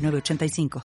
[0.00, 0.89] 8985.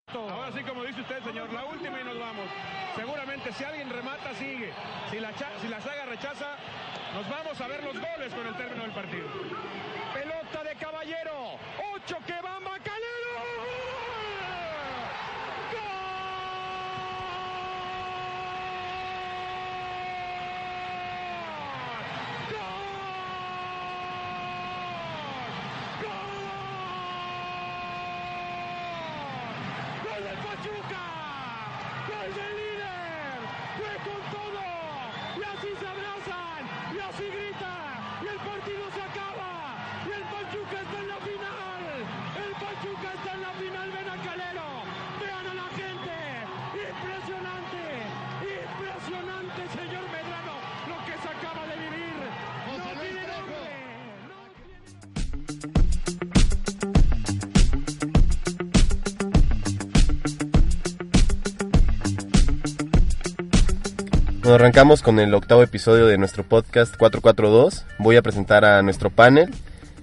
[64.44, 67.86] Nos arrancamos con el octavo episodio de nuestro podcast 442.
[68.00, 69.54] Voy a presentar a nuestro panel.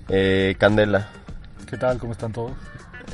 [0.09, 1.09] Eh, Candela,
[1.69, 1.99] ¿Qué tal?
[1.99, 2.53] ¿Cómo están todos?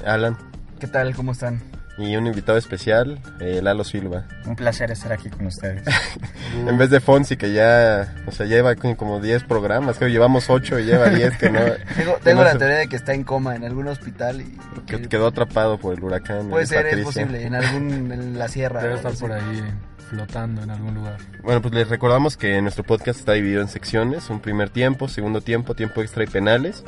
[0.06, 0.36] Alan
[0.78, 1.14] ¿Qué tal?
[1.14, 1.60] ¿Cómo están?
[1.96, 4.24] y un invitado especial, eh, Lalo Silva.
[4.46, 5.84] Un placer estar aquí con ustedes.
[6.66, 10.50] En vez de Fonsi, que ya, o sea, lleva como 10 programas, creo que llevamos
[10.50, 11.60] 8 y lleva 10 que no...
[11.96, 14.40] tengo que tengo no la se- teoría de que está en coma en algún hospital
[14.40, 14.58] y...
[14.86, 16.48] que quedó atrapado por el huracán.
[16.48, 17.04] Puede ser, es Patricia.
[17.26, 18.12] posible, en algún...
[18.12, 18.82] en la sierra.
[18.82, 19.62] Debe estar por ahí
[20.04, 21.18] flotando en algún lugar.
[21.42, 25.40] Bueno, pues les recordamos que nuestro podcast está dividido en secciones, un primer tiempo, segundo
[25.40, 26.84] tiempo, tiempo extra y penales.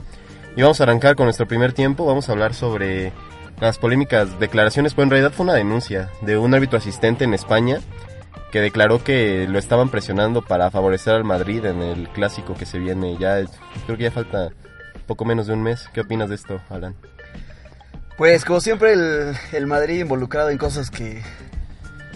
[0.56, 3.12] Y vamos a arrancar con nuestro primer tiempo, vamos a hablar sobre
[3.60, 7.80] las polémicas declaraciones, pues en realidad fue una denuncia de un árbitro asistente en España
[8.52, 12.78] que declaró que lo estaban presionando para favorecer al Madrid en el clásico que se
[12.78, 13.16] viene.
[13.18, 13.42] Ya
[13.84, 14.50] creo que ya falta
[15.06, 15.88] poco menos de un mes.
[15.92, 16.94] ¿Qué opinas de esto, Alan?
[18.16, 21.22] Pues como siempre el, el Madrid involucrado en cosas que,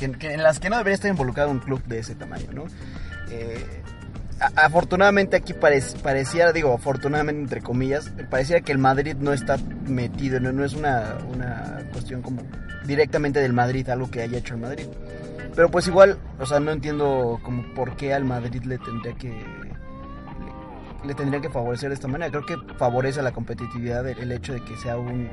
[0.01, 2.65] que- en las que no debería estar involucrado un club de ese tamaño, ¿no?
[3.31, 3.83] Eh,
[4.57, 9.57] afortunadamente aquí parec- pareciera, digo, afortunadamente entre comillas, pareciera que el Madrid no está
[9.87, 12.43] metido, no, no es una, una cuestión como
[12.87, 14.87] directamente del Madrid, algo que haya hecho el Madrid.
[15.55, 19.35] Pero pues igual, o sea, no entiendo como por qué al Madrid le tendría que
[21.17, 22.31] tendría que favorecer de esta manera.
[22.31, 25.29] Creo que favorece a la competitividad el, hecho de que sea un,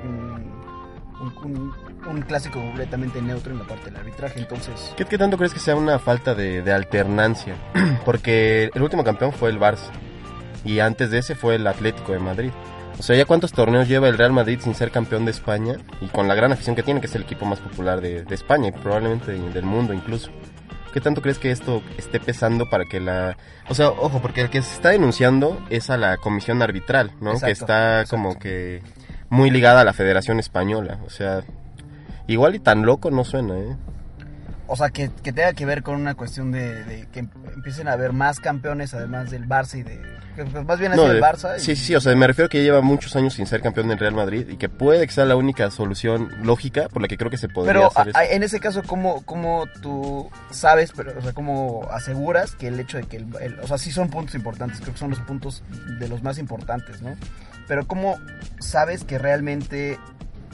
[1.19, 1.73] un- un-
[2.07, 4.39] un clásico completamente neutro en la parte del arbitraje.
[4.39, 7.55] Entonces, ¿Qué, qué tanto crees que sea una falta de, de alternancia?
[8.05, 9.89] Porque el último campeón fue el Barça
[10.63, 12.51] y antes de ese fue el Atlético de Madrid.
[12.99, 15.75] O sea, ¿ya cuántos torneos lleva el Real Madrid sin ser campeón de España?
[16.01, 18.35] Y con la gran afición que tiene, que es el equipo más popular de, de
[18.35, 20.31] España y probablemente de- del mundo incluso.
[20.93, 23.37] ¿Qué tanto crees que esto esté pesando para que la...
[23.69, 27.31] O sea, ojo, porque el que se está denunciando es a la comisión arbitral, ¿no?
[27.33, 28.15] Exacto, que está exacto.
[28.15, 28.81] como que
[29.29, 30.99] muy ligada a la Federación Española.
[31.05, 31.41] O sea,
[32.27, 33.75] igual y tan loco no suena, ¿eh?
[34.69, 37.19] o sea, que, que tenga que ver con una cuestión de, de que
[37.55, 39.97] empiecen a haber más campeones además del Barça y de...
[40.35, 41.55] pues, más bien así No, el Barça.
[41.57, 43.97] y- Sí, sí, o sea, me refiero que lleva muchos años sin ser campeón del
[43.97, 47.31] Real Madrid y que puede que sea la única solución lógica por la que creo
[47.31, 48.19] que se podría Pero hacer esto.
[48.29, 52.97] en ese caso, ¿cómo, cómo tú sabes, pero, o sea, cómo aseguras que el hecho
[52.97, 55.63] de que, el, el- o sea, sí son puntos importantes, creo que son los puntos
[55.97, 57.15] de los más importantes, ¿no?
[57.67, 58.17] Pero ¿cómo
[58.59, 59.99] sabes que realmente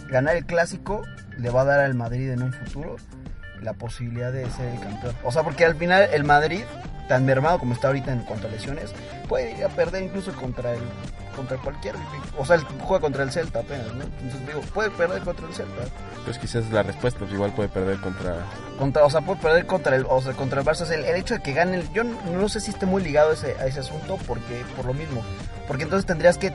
[0.09, 1.03] ganar el clásico
[1.38, 2.96] le va a dar al Madrid en un futuro
[3.62, 5.16] la posibilidad de ser el campeón?
[5.23, 6.63] O sea, porque al final el Madrid,
[7.07, 8.94] tan mermado como está ahorita en cuanto a lesiones,
[9.29, 10.79] puede ir a perder incluso contra el
[11.35, 11.96] contra cualquier
[12.38, 15.53] o sea él juega contra el Celta apenas no entonces digo puede perder contra el
[15.56, 15.81] Celta
[16.25, 18.35] Pues quizás es la respuesta, pues igual puede perder contra...
[18.78, 20.82] contra, o sea, puede perder contra el, o sea, contra el Barça.
[20.82, 22.85] O sea, el, el hecho de que gane, el- yo no, no sé si esté
[22.85, 25.23] muy ligado a ese, a ese asunto porque por lo mismo.
[25.68, 26.54] Porque entonces tendrías que,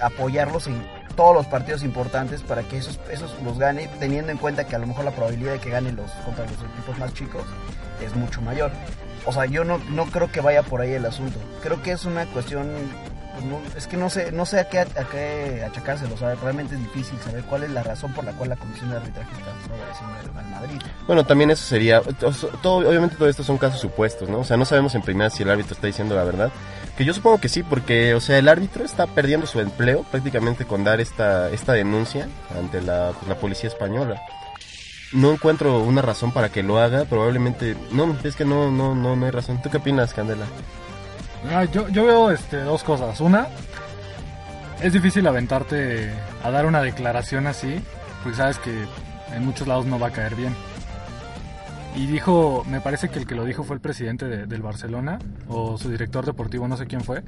[0.00, 0.86] apoyarlos en
[1.16, 4.78] todos los partidos importantes para que esos, esos los gane, teniendo en cuenta que a
[4.78, 7.44] lo mejor la probabilidad de que gane los contra los equipos más chicos
[8.04, 8.72] es mucho mayor.
[9.24, 11.38] O sea, yo no, no creo que vaya por ahí el asunto.
[11.62, 12.68] Creo que es una cuestión
[13.34, 16.38] pues no- es que no sé, no sé a qué, a qué achacárselo, ¿sabes?
[16.40, 19.30] Realmente es difícil saber cuál es la razón por la cual la comisión de arbitraje
[19.32, 20.80] está favoreciendo al, Madrid.
[21.06, 22.30] Bueno, también eso sería, o
[22.62, 24.38] todo, obviamente todo esto son casos supuestos, ¿no?
[24.38, 26.52] O sea, no sabemos en primera si el árbitro está diciendo la verdad.
[26.96, 30.64] Que yo supongo que sí, porque, o sea, el árbitro está perdiendo su empleo prácticamente
[30.64, 34.22] con dar esta, esta denuncia ante la, pues, la policía española.
[35.12, 39.16] No encuentro una razón para que lo haga, probablemente, no, es que no, no, no,
[39.16, 39.60] no hay razón.
[39.60, 40.46] ¿Tú qué opinas, Candela?
[41.52, 43.20] Ah, yo, yo veo este, dos cosas.
[43.20, 43.48] Una,
[44.80, 46.10] es difícil aventarte
[46.42, 47.80] a dar una declaración así,
[48.22, 48.84] porque sabes que
[49.34, 50.54] en muchos lados no va a caer bien.
[51.96, 55.18] Y dijo, me parece que el que lo dijo fue el presidente de- del Barcelona,
[55.48, 57.22] o su director deportivo, no sé quién fue,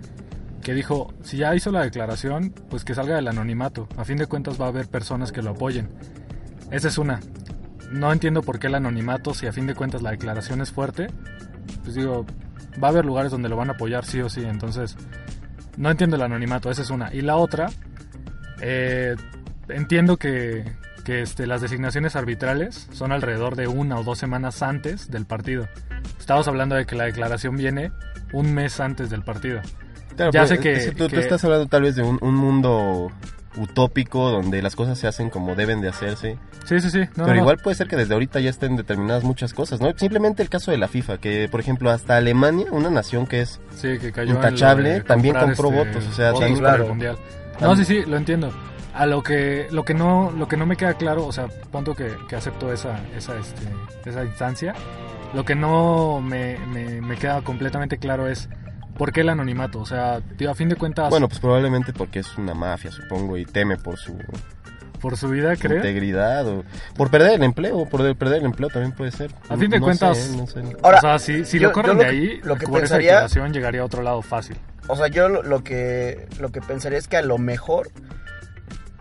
[0.62, 3.88] que dijo, si ya hizo la declaración, pues que salga del anonimato.
[3.96, 5.88] A fin de cuentas va a haber personas que lo apoyen.
[6.72, 7.20] Esa es una.
[7.92, 11.06] No entiendo por qué el anonimato, si a fin de cuentas la declaración es fuerte,
[11.84, 12.26] pues digo,
[12.82, 14.96] va a haber lugares donde lo van a apoyar sí o sí, entonces
[15.76, 17.14] no entiendo el anonimato, esa es una.
[17.14, 17.68] Y la otra,
[18.60, 19.14] eh,
[19.68, 20.64] entiendo que,
[21.06, 25.68] que este, las designaciones arbitrales son alrededor de una o dos semanas antes del partido.
[26.18, 27.92] Estamos hablando de que la declaración viene
[28.32, 29.60] un mes antes del partido.
[30.16, 33.12] Claro, Ya pero sé que- es- tú, estás hablando tal vez de un, un mundo
[33.56, 36.36] utópico donde las cosas se hacen como deben de hacerse.
[36.64, 36.98] Sí, sí, sí.
[37.00, 37.40] no, Pero no, no.
[37.42, 39.92] igual puede ser que desde ahorita ya estén determinadas muchas cosas, ¿no?
[39.96, 43.60] Simplemente el caso de la FIFA, que por ejemplo hasta Alemania, una nación que es...
[43.76, 46.88] Sí, que cayó en lo intachable, de también compró votos, o sea, votos claro.
[46.88, 47.16] mundial.
[47.60, 48.52] No, sí, sí, lo entiendo.
[48.96, 51.94] A lo que lo que no lo que no me queda claro, o sea, punto
[51.94, 53.62] que, que acepto esa esa este,
[54.08, 54.74] esa instancia.
[55.34, 58.48] Lo que no me, me, me queda completamente claro es
[58.96, 62.20] por qué el anonimato, o sea, tío, a fin de cuentas Bueno, pues probablemente porque
[62.20, 64.16] es una mafia, supongo, y teme por su
[65.00, 65.84] por su vida, ¿crees?
[65.84, 66.64] integridad o
[66.96, 69.30] por perder el empleo, por perder el empleo también puede ser.
[69.50, 70.62] A fin de No cuentas- sé, no sé.
[70.82, 72.66] Ahora, o sea, si, si yo- lo corren yo lo de que- ahí, lo que
[72.66, 74.56] por esa pensaría- declaración llegaría a otro lado fácil.
[74.88, 77.90] O sea, yo lo, lo que lo que pensaría es que a lo mejor,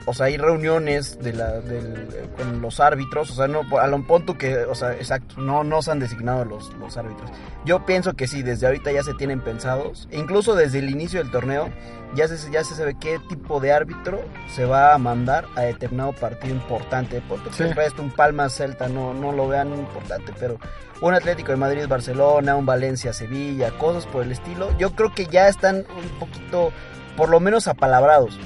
[0.07, 2.07] o sea, hay reuniones de la, del-
[2.37, 5.81] con los árbitros, o sea, no, a lo punto que, o sea, exacto, no, no
[5.81, 7.29] se han designado los, los árbitros.
[7.65, 11.31] Yo pienso que sí, desde ahorita ya se tienen pensados, incluso desde el inicio del
[11.31, 11.69] torneo,
[12.13, 14.21] ya se, ya se sabe qué tipo de árbitro
[14.53, 17.21] se va a mandar a determinado partido importante.
[17.27, 17.63] Porque Sí.
[17.63, 20.57] el resto, un Palma Celta, no, no lo vean importante, pero
[21.01, 25.25] un Atlético de Madrid Barcelona, un Valencia Sevilla, cosas por el estilo, yo creo que
[25.25, 26.71] ya están un poquito,
[27.17, 28.39] por lo menos apalabrados.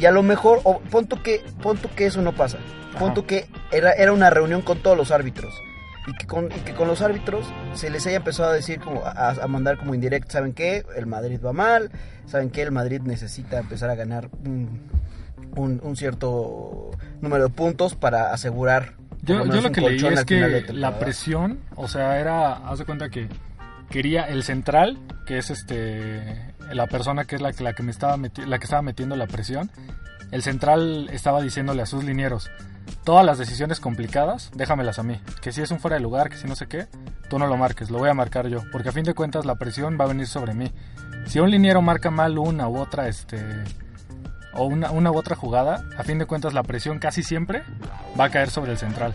[0.00, 2.58] Y a lo mejor, o pon tú que, pon tú que eso no pasa.
[2.98, 5.52] Pon tú que era, era una reunión con todos los árbitros.
[6.06, 9.04] Y que, con, y que con los árbitros se les haya empezado a decir, como
[9.04, 10.84] a, a mandar como indirecto, ¿saben qué?
[10.96, 11.90] El Madrid va mal,
[12.26, 12.62] ¿saben qué?
[12.62, 14.80] El Madrid necesita empezar a ganar un,
[15.56, 18.94] un- un cierto número de puntos para asegurar.
[19.22, 22.86] Yo, lo yo lo que leí es que la presión, o sea, era, haz de
[22.86, 23.28] cuenta que
[23.90, 28.16] quería el central, que es este la persona que es la la que me estaba
[28.16, 29.70] la que estaba metiendo la presión.
[30.30, 32.50] El central estaba diciéndole a sus linieros,
[33.04, 35.20] todas las decisiones complicadas, déjamelas a mí.
[35.40, 36.86] Que si es un fuera de lugar, que si no sé qué,
[37.28, 39.56] tú no lo marques, lo voy a marcar yo, porque a fin de cuentas la
[39.56, 40.70] presión va a venir sobre mí.
[41.26, 43.38] Si un liniero marca mal una u otra este
[44.52, 47.62] o una, una u otra jugada, a fin de cuentas la presión casi siempre
[48.18, 49.14] va a caer sobre el central.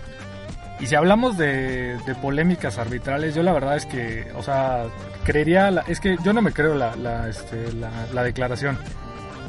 [0.79, 4.83] Y si hablamos de, de polémicas arbitrales, yo la verdad es que, o sea,
[5.23, 8.77] creería, la- es que yo no me creo la, la, este, la, la declaración,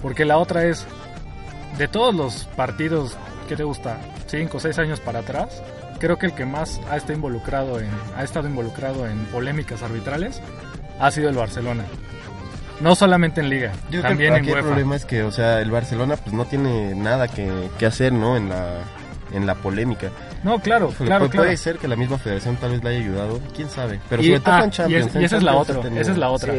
[0.02, 0.86] porque la otra es,
[1.78, 3.16] de todos los partidos,
[3.48, 3.98] ¿qué te gusta?
[4.28, 5.62] 5 o 6 años para atrás,
[5.98, 10.40] creo que el que más ha estado involucrado en, ha estado involucrado en polémicas arbitrales
[11.00, 11.84] ha sido el Barcelona.
[12.80, 14.66] No solamente en Liga, Yo creo también que en aquí el UEFA.
[14.68, 18.36] problema es que, o sea, el Barcelona pues no tiene nada que, que hacer, ¿no?
[18.36, 18.80] En la,
[19.32, 20.10] en la polémica.
[20.44, 21.44] No, claro, Pu- claro, pu- claro.
[21.46, 24.00] puede ser que la misma federación tal vez le haya ayudado, quién sabe.
[24.08, 26.02] Pero Y- sobre todo ah, en y es- y esa es la Champions otra, tenido-
[26.02, 26.54] esa es la otra.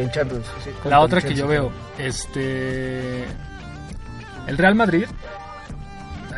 [0.86, 3.26] La otra que yo veo, este.
[4.48, 5.06] El Real Madrid,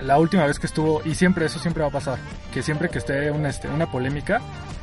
[0.02, 2.18] la última vez que estuvo, y siempre, eso siempre va a pasar,
[2.54, 4.42] que siempre que esté una, este, una polémica,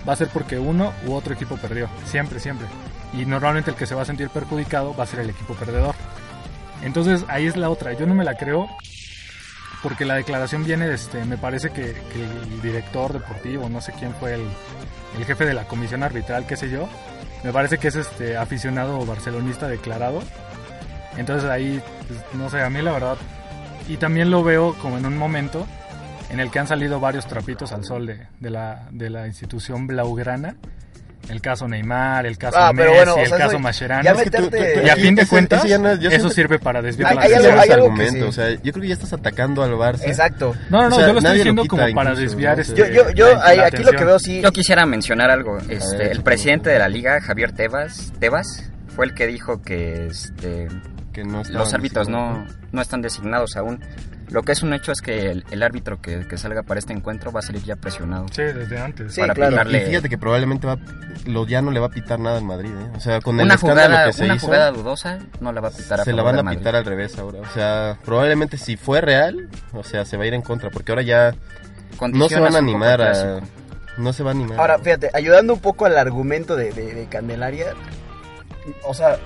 [0.08, 1.88] va a ser porque uno u otro equipo perdió.
[2.04, 2.66] Siempre, siempre.
[3.12, 5.94] Y normalmente el que se va a sentir perjudicado va a ser el equipo perdedor.
[6.82, 7.92] Entonces ahí es la otra.
[7.94, 8.68] Yo no me la creo
[9.86, 11.24] porque la declaración viene este.
[11.24, 14.40] Me parece que, que el director deportivo, no sé quién fue el,
[15.16, 16.88] el jefe de la comisión arbitral, qué sé yo.
[17.44, 20.24] Me parece que es este aficionado barcelonista declarado.
[21.16, 23.16] Entonces ahí, pues, no sé, a mí la verdad.
[23.86, 25.64] Y también lo veo como en un momento
[26.30, 29.86] en el que han salido varios trapitos al sol de, de la, de la institución
[29.86, 30.56] blaugrana.
[31.28, 34.04] El caso Neymar, el caso Ah, Messi, bueno, o el sea, caso Mascherano.
[34.04, 35.88] ya Es que tú- meterte- tú- tú- Y a fin de cuentas, ese ya no-
[35.96, 38.22] yo eso siento- sirve para desviar Hay- la hay hay algo que argumento, sí.
[38.22, 40.04] o sea, yo creo que ya estás atacando al Barça.
[40.06, 40.54] Exacto.
[40.70, 42.62] No, no, no, O sea, yo lo estoy lo diciendo como para desviar ¿no?
[42.62, 44.40] este, Yo, yo, yo la- ahí- la aquí lo que veo sí.
[44.40, 45.58] Yo quisiera mencionar algo.
[45.68, 50.06] Este, ver, el presidente de la liga, Javier Tebas, Tebas, fue el que dijo que,
[50.06, 50.68] este,
[51.12, 53.80] que no Los árbitros no, no están designados aún.
[54.30, 56.92] Lo que es un hecho es que el, el árbitro que, que salga para este
[56.92, 58.26] encuentro va a salir ya presionado.
[58.32, 59.14] Sí, desde antes.
[59.14, 59.50] Sí, para claro.
[59.52, 60.78] pitarle Y fíjate que probablemente va,
[61.26, 62.90] lo, ya no le va a pitar nada al Madrid, ¿eh?
[62.96, 65.60] O sea, con el una escándalo jugada, que se una hizo, jugada dudosa no la
[65.60, 66.58] va a pitar a se la van a Madrid.
[66.58, 67.40] pitar al revés ahora.
[67.40, 70.90] O sea, probablemente si fue real, o sea, se va a ir en contra, porque
[70.90, 71.34] ahora ya
[72.00, 73.40] no se van a animar a...
[73.96, 74.60] No se va a animar.
[74.60, 77.68] Ahora, fíjate, ayudando un poco al argumento de, de- de Candelaria,
[78.84, 79.16] o sea,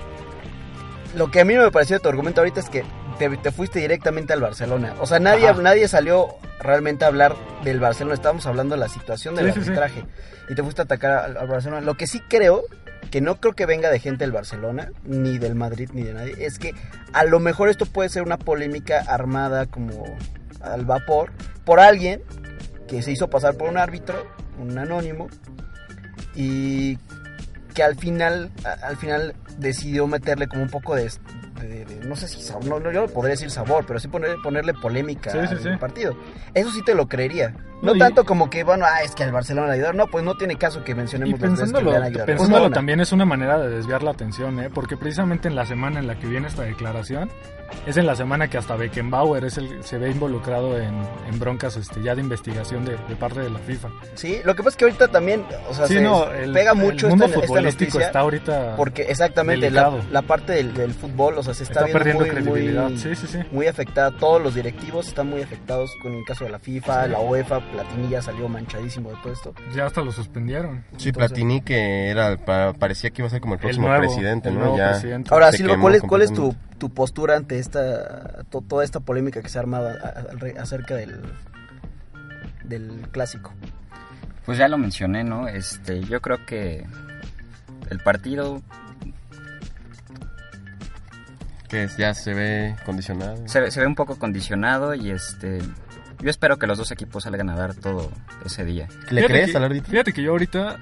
[1.15, 2.83] lo que a mí no me pareció de tu argumento ahorita es que
[3.29, 4.95] te, te fuiste directamente al Barcelona.
[4.99, 5.61] O sea, nadie, Ajá.
[5.61, 9.59] nadie salió realmente a hablar del Barcelona, estábamos hablando de la situación del Sí, sí,
[9.61, 9.69] sí.
[9.69, 10.03] arbitraje.
[10.49, 11.81] Y te fuiste a atacar al, al Barcelona.
[11.81, 12.63] Lo que sí creo,
[13.11, 16.33] que no creo que venga de gente del Barcelona, ni del Madrid, ni de nadie,
[16.39, 16.73] es que
[17.13, 20.03] a lo mejor esto puede ser una polémica armada como
[20.61, 21.31] al vapor
[21.63, 22.23] por alguien
[22.87, 24.25] que se hizo pasar por un árbitro,
[24.59, 25.27] un anónimo,
[26.35, 26.97] y
[27.75, 28.51] que al final,
[28.83, 31.09] al final decidió meterle como un poco de,
[31.67, 34.35] de- de- no sé si sabor, no, no, yo podría decir sabor, pero sí poner-
[34.43, 35.69] ponerle polémica Sí, al sí.
[35.79, 36.15] partido.
[36.53, 37.49] Eso sí te lo creería.
[37.81, 39.97] No, No, y- tanto como que, bueno, ah, es que al Barcelona le ayudaron.
[39.97, 42.11] No, pues no tiene caso que Y mencionemos las veces que pensándolo, le.
[42.11, 44.69] Pues pensándolo no, también es una manera de desviar la atención, ¿eh?
[44.71, 47.31] porque precisamente en la semana en la que viene esta declaración,
[47.87, 50.93] es en la semana que hasta Beckenbauer es el, se ve involucrado en,
[51.27, 53.87] en broncas este, ya de investigación de, de parte de la FIFA.
[54.13, 56.77] Sí, lo que pasa es que ahorita también, o sea, se no, el, pega el
[56.77, 60.93] mucho mundo esta, esta futbolístico noticia está ahorita porque exactamente la, la parte del, del
[60.93, 62.89] fútbol, o sea, se está, está viendo perdiendo muy, credibilidad.
[62.89, 63.39] muy- Sí, sí, sí.
[63.51, 64.11] muy afectada.
[64.11, 67.59] Todos los directivos están muy afectados con el caso de la FIFA, la UEFA.
[67.71, 69.53] Platini ya salió manchadísimo de todo esto.
[69.75, 70.83] Ya hasta lo suspendieron.
[70.97, 74.01] Sí, entonces- Platini que era pa- parecía que iba a ser como el próximo nuevo,
[74.03, 74.61] presidente, el ¿no?
[74.61, 75.29] nuevo ya presidente.
[75.33, 76.55] Ahora, Silva, ¿cuál es, cuál es tu,
[76.93, 79.89] postura ante esta to- toda esta polémica que se ha armado
[80.59, 81.21] acerca del,
[82.63, 83.53] del clásico?
[84.45, 85.47] Pues ya lo mencioné, ¿no?
[85.47, 86.85] Este, yo creo que
[87.89, 88.61] el partido
[91.71, 93.37] que ya se ve condicionado.
[93.47, 95.59] se, se ve un poco condicionado y este
[96.19, 98.11] yo espero que los dos equipos salgan a dar todo
[98.45, 98.87] ese día.
[99.09, 99.89] ¿Le Fíjate crees que- al árbitro?
[99.89, 100.77] Fíjate que yo ahorita.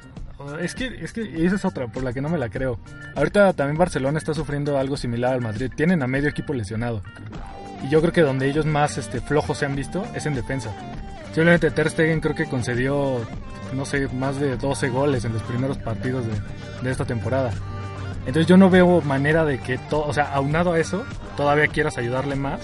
[0.62, 2.80] Es que, es que esa es otra por la que no me la creo.
[3.16, 5.70] Ahorita también Barcelona está sufriendo algo similar al Madrid.
[5.76, 7.02] Tienen a medio equipo lesionado.
[7.84, 10.72] Y yo creo que donde ellos más este, flojos se han visto es en defensa.
[11.34, 13.22] Simplemente Ter Stegen creo que concedió,
[13.74, 16.34] no sé, más de 12 goles en los primeros partidos de,
[16.84, 17.52] de esta temporada.
[18.30, 21.04] Entonces yo no veo manera de que todo, o sea, aunado a eso,
[21.36, 22.62] todavía quieras ayudarle más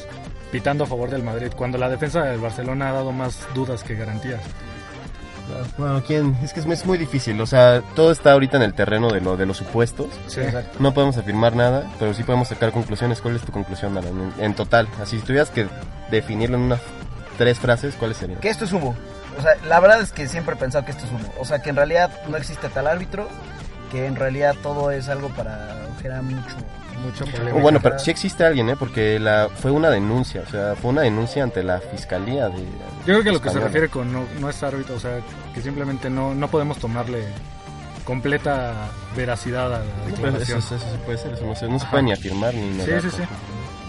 [0.51, 3.95] pitando a favor del Madrid, cuando la defensa del Barcelona ha dado más dudas que
[3.95, 4.41] garantías.
[5.75, 6.37] Bueno, ¿quién?
[6.43, 7.41] Es que es, es muy difícil.
[7.41, 10.09] O sea, todo está ahorita en el terreno de, lo, de los supuestos.
[10.27, 10.41] Sí.
[10.77, 13.19] No podemos afirmar nada, pero sí podemos sacar conclusiones.
[13.19, 14.33] ¿Cuál es tu conclusión, Alan?
[14.37, 15.67] En, en total, así si tuvieras que
[16.11, 16.81] definirlo en unas
[17.39, 18.39] tres frases, ¿cuáles serían?
[18.39, 18.95] Que esto es humo.
[19.37, 21.33] O sea, la verdad es que siempre he pensado que esto es humo.
[21.39, 23.27] O sea, que en realidad no existe tal árbitro,
[23.95, 26.55] que en realidad todo es algo para generar mucho...
[27.35, 27.61] Problema.
[27.61, 28.75] bueno, pero sí existe alguien, ¿eh?
[28.75, 32.57] Porque la, fue una denuncia, o sea, fue una denuncia ante la fiscalía de...
[33.05, 35.19] Yo creo que a lo que se refiere con no, no es árbitro, o sea,
[35.53, 37.25] que simplemente no, no podemos tomarle
[38.05, 38.73] completa
[39.15, 40.59] veracidad a la declaración.
[40.59, 42.77] eso, eso, eso puede ser, eso no se, no se puede ni afirmar ni Sí,
[42.87, 43.01] negar.
[43.01, 43.23] sí, sí.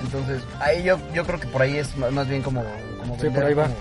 [0.03, 2.65] Entonces, ahí yo, yo creo que por ahí es más, más bien como,
[2.99, 3.65] como Sí, por ahí va.
[3.65, 3.77] como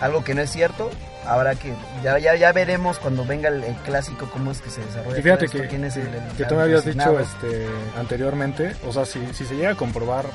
[0.00, 0.90] algo que no es cierto.
[1.26, 4.82] Habrá que, ya, ya, ya veremos cuando venga el, el clásico cómo es que se
[4.84, 5.18] desarrolla.
[5.18, 7.66] Y fíjate esto, que, quién es el- el que tú me habías dicho este,
[7.98, 10.26] anteriormente, o sea, si, si se llega a comprobar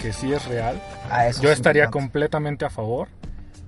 [0.00, 0.80] que sí es real,
[1.10, 3.08] Ah, eso yo es estaría completamente a favor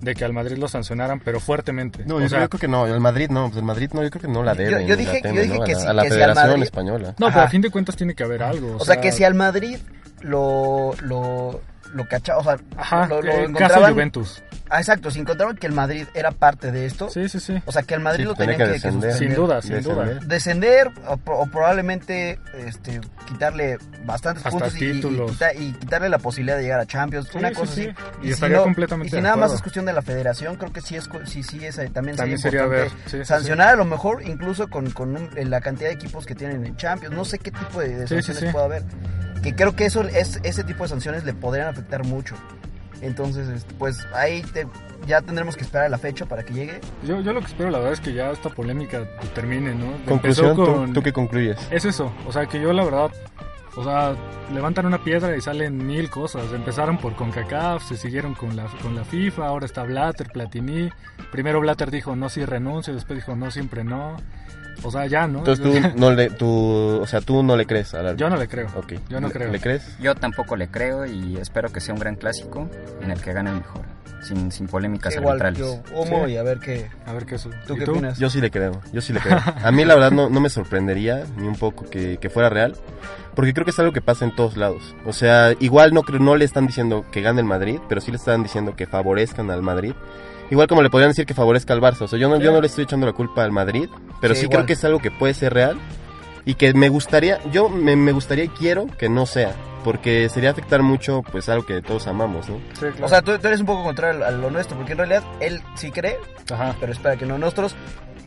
[0.01, 2.05] de que al Madrid lo sancionaran, pero fuertemente.
[2.07, 4.11] No, yo, sea, yo creo que no, el Madrid no, pues el Madrid no, yo
[4.11, 4.87] creo que no la debe.
[4.87, 5.65] yo dije- teme, yo dije ¿no?
[5.65, 7.15] que a la, sí, a la que si al Federación Madrid- Española.
[7.19, 7.35] no, Ajá.
[7.35, 8.77] pero a fin de cuentas tiene que haber algo.
[8.79, 9.79] O sea, que si al Madrid
[10.21, 11.61] lo, lo,
[11.95, 13.93] lo cachaba, o sea, Ajá, lo, lo eh, caso encontraban...
[13.95, 14.43] Juventus.
[14.69, 17.63] Ah, exacto, si encontraban que el Madrid era parte de esto, Sí, sí, sí.
[17.67, 19.13] o sea, que al Madrid Sí, lo tenía tenían que descender.
[19.15, 20.15] Sin duda, sin Descender.
[20.21, 20.27] duda.
[20.27, 25.31] descender o, pro- o probablemente este, quitarle bastantes Hasta puntos y- y, y títulos.
[25.33, 27.89] quita- y quitarle la posibilidad de llegar a Champions, Sí, una sí, cosa sí.
[27.89, 27.97] así.
[28.23, 30.57] Y si estaría no- completamente Y si de nada más es cuestión de la federación,
[30.57, 33.25] creo que sí es sí, sí es, eh, también, También sería sería ver.
[33.27, 36.77] sancionar a lo mejor incluso con, con un- la cantidad de equipos que tienen en
[36.77, 38.49] Champions, no sé qué tipo de, de sanciones sí.
[38.51, 38.83] puede haber.
[39.43, 42.35] Que creo que eso es, ese tipo de sanciones le podrían afectar mucho.
[43.03, 44.67] Entonces, este, pues ahí te-
[45.07, 46.81] ya tendremos que esperar a la fecha para que llegue.
[47.07, 49.93] Yo, yo lo que espero, la verdad, es que ya esta polémica termine, ¿no?
[50.09, 51.59] Conclusión, Empezó ¿tú, con- tú qué concluyes?
[51.71, 53.11] Es eso, o sea, que yo la verdad,
[53.77, 54.15] o sea,
[54.53, 56.53] levantan una piedra y salen mil cosas.
[56.53, 60.91] Empezaron por CONCACAF, se siguieron con la, con la FIFA, ahora está Blatter, Platini.
[61.31, 64.17] Primero Blatter dijo no, sí renuncio, después dijo no, siempre no.
[64.83, 65.39] O sea, ya, ¿no?
[65.39, 68.27] Entonces tú no le, tú, o sea, tú no le crees al árbitro.
[68.27, 68.69] Yo no le creo.
[68.77, 68.93] Ok.
[69.09, 69.51] Yo no ¿Le- creo.
[69.51, 69.97] ¿Le crees?
[69.99, 72.69] Yo tampoco le creo y espero que sea un gran clásico
[73.01, 73.83] en el que gane el mejor.
[74.27, 75.59] Sin, sin polémicas Igual arbitrales.
[75.59, 76.33] yo humo Sí.
[76.33, 76.91] y a ver qué.
[77.07, 77.43] A ver qué es.
[77.67, 78.19] ¿Tú ¿Y qué opinas?
[78.19, 79.39] Yo sí le creo, yo sí le creo.
[79.65, 82.77] A mí la verdad no, no me sorprendería ni un poco que, que fuera real,
[83.35, 84.95] porque creo que es algo que pasa en todos lados.
[85.07, 88.11] O sea, igual no creo, no le están diciendo que gane el Madrid, pero sí
[88.11, 89.93] le están diciendo que favorezcan al Madrid.
[90.51, 92.03] Igual como le podrían decir que favorezca al Barça.
[92.03, 93.89] O sea, yo no, yo no le estoy echando la culpa al Madrid,
[94.21, 95.77] pero Sí, sí, creo que es algo que puede ser real
[96.45, 99.53] y que me gustaría, yo me, me gustaría y quiero que no sea,
[99.87, 102.57] porque sería afectar mucho pues algo que todos amamos, ¿no?
[102.73, 103.05] Sí, claro.
[103.07, 105.63] O sea, tú, tú eres un poco contrario a lo nuestro, porque en realidad él
[105.77, 106.17] sí cree,
[106.53, 106.75] Ajá.
[106.81, 107.39] pero espera que no.
[107.39, 107.77] Nosotros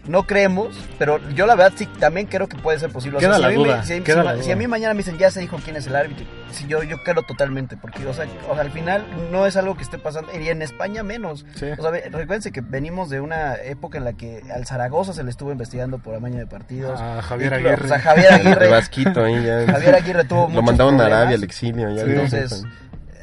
[0.08, 3.18] no creemos, pero yo la verdad sí también creo que puede ser posible.
[3.18, 4.56] O Queda sea, si, la a mí duda, si- queda si- la si a duda.
[4.56, 7.22] mí mañana me dicen ya se dijo quién es el árbitro, si yo, yo creo
[7.24, 10.48] totalmente, porque o sea, o sea, al final no es algo que esté pasando, y
[10.50, 11.46] en España menos.
[11.56, 11.68] Sí.
[11.77, 15.29] O sea, recuérdense que venimos de una época en la que al Zaragoza se le
[15.29, 17.00] estuvo investigando por amaño de partidos.
[17.00, 17.86] A Javier Aguirre.
[17.86, 18.68] O sea, Javier Aguirre.
[18.70, 19.65] Vasquito ahí ya.
[19.72, 21.06] Javier Aguirre tuvo Lo mandaron a.
[21.06, 21.89] Arabia al exilio.
[21.91, 22.12] Ya Sí.
[22.12, 22.63] Entonces,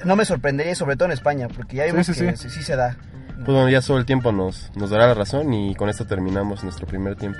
[0.04, 2.49] no me sorprendería, sobre todo en España, porque ya Sí, vimos sí, que sí.
[2.49, 2.97] sí, sí se da.
[3.36, 6.64] Pues bueno, ya solo el tiempo nos, nos dará la razón y con esto terminamos
[6.64, 7.38] nuestro primer tiempo.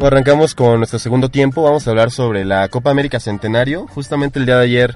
[0.00, 1.62] Bueno, arrancamos con nuestro segundo tiempo.
[1.62, 3.86] Vamos a hablar sobre la Copa América Centenario.
[3.88, 4.94] Justamente el día de ayer,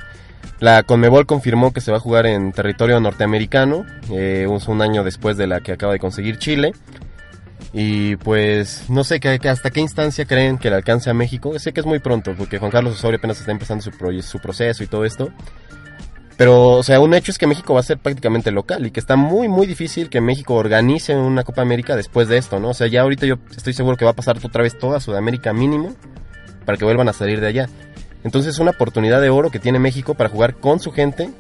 [0.61, 5.37] la Conmebol confirmó que se va a jugar en territorio norteamericano, eh, un, año después
[5.37, 6.73] de la que acaba de conseguir Chile.
[7.75, 11.59] Y pues no sé que, hasta qué instancia creen que le alcance a México.
[11.59, 14.87] Sé que es muy pronto, porque Juan Carlos Osorio apenas está empezando su proceso y
[14.87, 15.29] todo esto.
[16.37, 18.99] Pero, o sea, un hecho es que México va a ser prácticamente local y que
[18.99, 22.71] está muy, muy difícil que México organice una Copa América después de esto, ¿no?
[22.71, 25.53] O sea, ya ahorita yo estoy seguro que va a pasar otra vez toda Sudamérica
[25.53, 25.95] mínimo
[26.65, 27.69] para que vuelvan a salir de allá.
[28.25, 31.31] Entonces es una oportunidad de oro que tiene México para jugar con su gente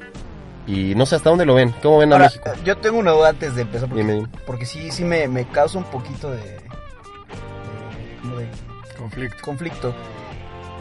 [0.67, 1.75] y no sé hasta dónde lo ven.
[1.83, 2.51] ¿Cómo ven a Ahora, México?
[2.65, 4.29] yo tengo una duda antes de empezar, porque, Dime, dime.
[4.47, 6.61] porque sí, sí me, me causa un poquito de, de-
[8.23, 8.47] como de
[8.97, 9.37] Conflicto.
[9.43, 9.95] conflicto.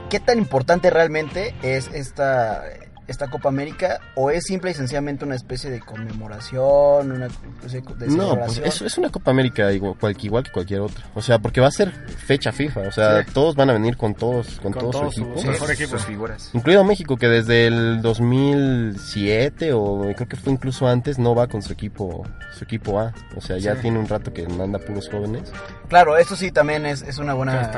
[0.10, 2.64] ¿Qué tan importante realmente es esta,
[3.08, 8.08] esta Copa América o es simple y sencillamente una especie de conmemoración, una especie de
[8.08, 8.66] No, pues celebración?
[8.68, 11.04] es, es una Copa América igual, cual- igual que cualquier otra.
[11.14, 12.82] O sea, porque va a ser fecha FIFA.
[12.82, 13.32] O sea, Sí.
[13.34, 15.38] todos van a venir con todos, con, Con todo, todo su equipo.
[15.40, 15.90] Sí, mejor equipo.
[15.90, 16.50] sus figuras.
[16.54, 21.62] Incluido México, que desde el 2007 o creo que fue incluso antes, no va con
[21.62, 23.14] su equipo su equipo A.
[23.36, 23.82] O sea, ya Sí.
[23.82, 25.52] tiene un rato que manda puros jóvenes.
[25.90, 27.72] Claro, eso sí también es, es una buena,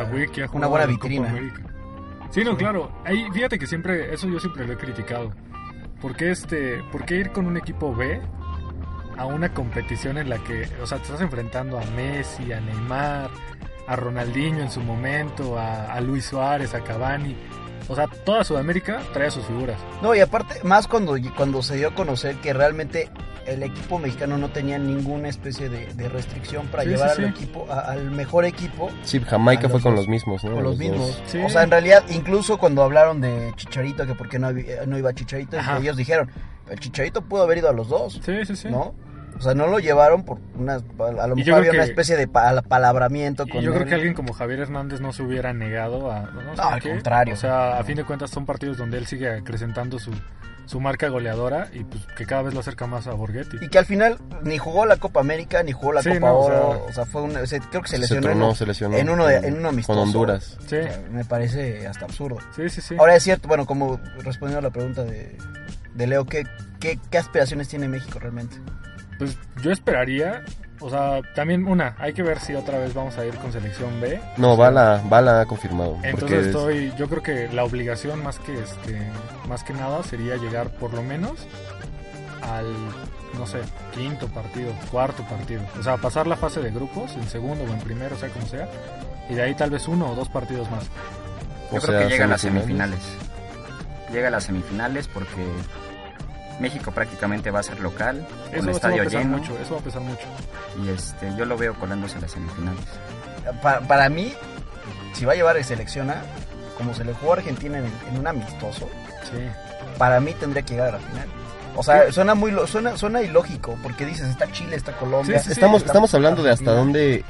[0.53, 1.33] una buena vitrina.
[2.35, 2.91] Sí, no, claro.
[3.05, 5.31] Ahí, fíjate que siempre, eso yo siempre lo he criticado.
[6.01, 8.19] ¿Por qué, este, ¿Por qué ir con un equipo B
[9.17, 13.29] a una competición en la que, o sea, te estás enfrentando a Messi, a Neymar,
[13.87, 17.37] a Ronaldinho en su momento, a, a Luis Suárez, a Cavani?
[17.87, 19.77] O sea, toda Sudamérica trae sus figuras.
[20.01, 23.09] No, y aparte, más cuando, cuando se dio a conocer que realmente
[23.45, 27.27] el equipo mexicano no tenía ninguna especie de, de restricción para Sí, llevar sí, al
[27.27, 27.43] sí.
[27.43, 30.53] equipo, a- al mejor equipo Sí, Jamaica fue los con los mismos, ¿no?
[30.55, 31.21] con los mismos.
[31.27, 31.37] Sí.
[31.45, 34.97] O sea, en realidad, incluso cuando hablaron de Chicharito, que por qué no, había- no
[34.97, 35.77] iba Chicharito, Ajá.
[35.77, 36.31] ellos dijeron,
[36.71, 38.67] el Chicharito pudo haber ido a los dos, Sí, sí, sí.
[38.69, 38.95] ¿no?
[39.37, 42.61] O sea, no lo llevaron por una, a lo mejor había una especie de pa-
[42.61, 43.89] palabramiento con yo creo él.
[43.89, 46.21] que alguien como Javier Hernández no se hubiera negado a...
[46.21, 46.89] No, No, ¿sabes al qué?
[46.91, 47.33] contrario.
[47.33, 50.11] O sea, a fin de cuentas son partidos donde él sigue acrecentando su,
[50.65, 53.57] su marca goleadora y pues que cada vez lo acerca más a Borghetti.
[53.61, 56.33] Y que al final ni jugó la Copa América, ni jugó la Sí, Copa no,
[56.33, 56.55] o Oro.
[56.55, 58.95] sea- O sea, fue un, o sea, creo que se Se lesionó, tronó, se lesionó.
[58.95, 59.99] en uno de, con- en un amistoso.
[59.99, 60.57] Con Honduras.
[60.65, 62.37] Sí, O sea, me parece hasta absurdo.
[62.55, 62.95] sí, sí, sí.
[62.97, 65.37] Ahora es cierto, bueno, como respondiendo a la pregunta de,
[65.93, 66.45] de Leo, ¿qué,
[66.79, 68.55] qué, qué aspiraciones tiene México realmente?
[69.17, 70.43] Pues yo esperaría...
[70.81, 74.01] O sea, también una, hay que ver si otra vez vamos a ir con selección
[74.01, 74.19] B.
[74.35, 75.97] No, Bala, Bala ha confirmado.
[76.03, 79.09] Entonces estoy, yo creo que la obligación más que este,
[79.47, 81.47] más que nada sería llegar por lo menos
[82.41, 82.65] al,
[83.39, 83.59] no sé,
[83.93, 85.61] quinto partido, cuarto partido.
[85.79, 88.67] O sea, pasar la fase de grupos, en segundo o en primero, sea como sea,
[89.29, 90.83] y de ahí tal vez uno o dos partidos más.
[91.71, 92.99] Yo o creo sea, que llega a las semifinales.
[94.11, 95.45] Llega a las semifinales porque
[96.59, 99.37] México prácticamente va a ser local, Eso, con va a estadio pesar lleno.
[99.37, 100.25] mucho, eso va a pesar mucho.
[100.83, 102.81] Y este, yo lo veo colándose a las semifinales.
[103.61, 104.33] Pa- para mí,
[105.13, 106.21] si va a llevar el selección A,
[106.77, 108.89] como se le jugó a Argentina en, en un amistoso,
[109.31, 109.37] Sí.
[109.97, 111.27] para mí tendría que llegar a la final.
[111.75, 115.37] O sea, suena muy lo- suena, suena ilógico, porque dices, está Chile, está Colombia.
[115.39, 115.51] Sí, sí, sí.
[115.59, 117.23] Estamos, estamos hablando de hasta dónde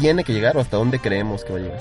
[0.00, 1.80] tiene que llegar o hasta dónde creemos que va a llegar.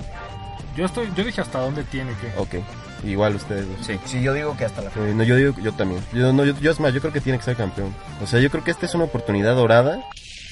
[0.76, 2.28] Yo estoy, yo dije hasta dónde tiene que.
[2.40, 2.64] Ok,
[3.04, 3.86] igual ustedes dos.
[3.86, 4.00] Sí.
[4.06, 5.10] Sí, yo digo que hasta la final.
[5.10, 6.02] Eh, no, yo digo, yo también.
[6.14, 7.94] Yo, no, yo, yo es más, yo creo que tiene que ser campeón.
[8.22, 10.04] O sea, yo creo que esta es una oportunidad dorada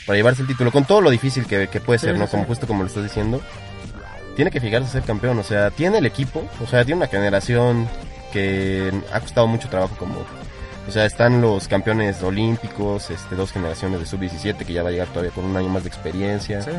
[0.06, 2.26] para llevarse el título, con todo lo difícil que, que puede Sí, ser, ¿no?
[2.26, 3.42] sí, Como justo como lo estás diciendo.
[4.36, 7.08] Tiene que fijarse a ser campeón, o sea, tiene el equipo, o sea, tiene una
[7.08, 7.88] generación
[8.32, 10.16] que ha costado mucho trabajo como...
[10.88, 14.92] O sea, están los campeones olímpicos, este, dos generaciones de sub-17 que ya va a
[14.92, 16.62] llegar todavía con un año más de experiencia.
[16.64, 16.72] Sí.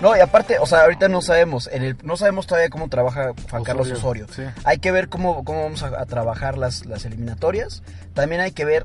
[0.00, 3.32] No, y aparte, o sea, ahorita no sabemos, en el, no sabemos todavía cómo trabaja
[3.50, 4.26] Juan Carlos Osorio.
[4.34, 4.42] Sí.
[4.64, 7.82] Hay que ver cómo, cómo vamos a, a trabajar las, las eliminatorias.
[8.14, 8.84] También hay que ver,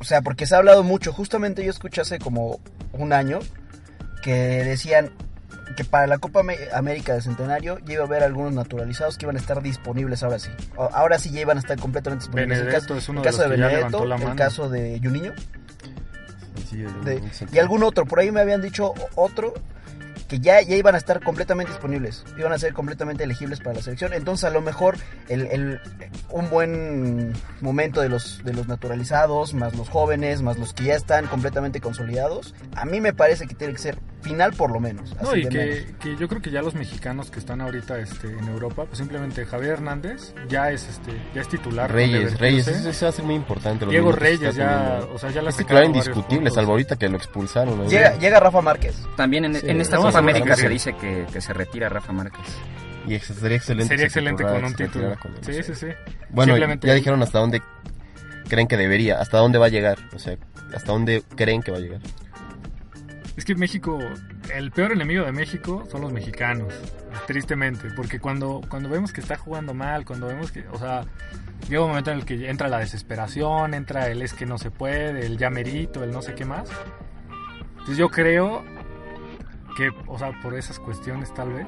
[0.00, 1.12] o sea, porque se ha hablado mucho.
[1.12, 2.60] Justamente yo escuché hace como
[2.92, 3.40] un año
[4.22, 5.10] que decían
[5.76, 6.40] que para la Copa
[6.72, 10.38] América del Centenario ya iba a haber algunos naturalizados que iban a estar disponibles ahora
[10.38, 10.48] sí.
[10.76, 12.58] Ahora sí ya iban a estar completamente disponibles.
[12.60, 14.98] Benedetto el caso, es uno el de caso los de ya Benedetto, el caso de
[15.02, 15.32] Juninho
[16.68, 17.22] Sí, de-
[17.52, 18.06] y algún otro.
[18.06, 19.54] Por ahí me habían dicho otro
[20.28, 23.82] que ya, ya iban a estar completamente disponibles, iban a ser completamente elegibles para la
[23.82, 24.12] selección.
[24.12, 24.96] Entonces a lo mejor
[25.28, 25.80] el, el-
[26.30, 30.94] un buen momento de los, de los naturalizados, más los jóvenes, más los que ya
[30.94, 35.16] están completamente consolidados, a mí me parece que tiene que ser final por lo menos.
[35.22, 35.78] No, y que, menos.
[36.00, 39.46] que yo creo que ya los mexicanos que están ahorita este, en Europa, pues simplemente
[39.46, 41.90] Javier Hernández ya es este ya es titular.
[41.90, 42.38] Reyes.
[42.38, 42.68] Reyes,
[43.02, 43.86] va a ser muy importante.
[43.86, 45.14] Diego Reyes ya, teniendo.
[45.14, 47.78] o sea, ya la Es titular indiscutible, salvo ahorita que lo expulsaron.
[47.78, 47.88] ¿no?
[47.88, 48.96] Llega, llega Rafa Márquez.
[49.16, 50.94] También en, Sí, en esta vamos Copa América se dice.
[50.96, 52.46] que, que se retira Rafa Márquez.
[53.06, 53.88] Y sería excelente.
[53.88, 55.16] Sería excelente con un título.
[55.40, 55.86] Sí, sí, sí.
[56.30, 57.62] Bueno, ya dijeron hasta dónde
[58.48, 59.98] creen que debería, hasta dónde va a llegar.
[60.14, 60.36] O sea,
[60.74, 62.00] hasta dónde creen que va a llegar.
[63.36, 64.00] Es que México,
[64.52, 66.74] el peor enemigo de México son los mexicanos,
[67.28, 71.04] tristemente, porque cuando, cuando vemos que está jugando mal, cuando vemos que, o sea,
[71.68, 74.72] llega un momento en el que entra la desesperación, entra el es que no se
[74.72, 76.68] puede, el ya merito, el no sé qué más.
[77.70, 78.64] Entonces yo creo
[79.78, 81.66] que, o sea, por esas cuestiones tal vez,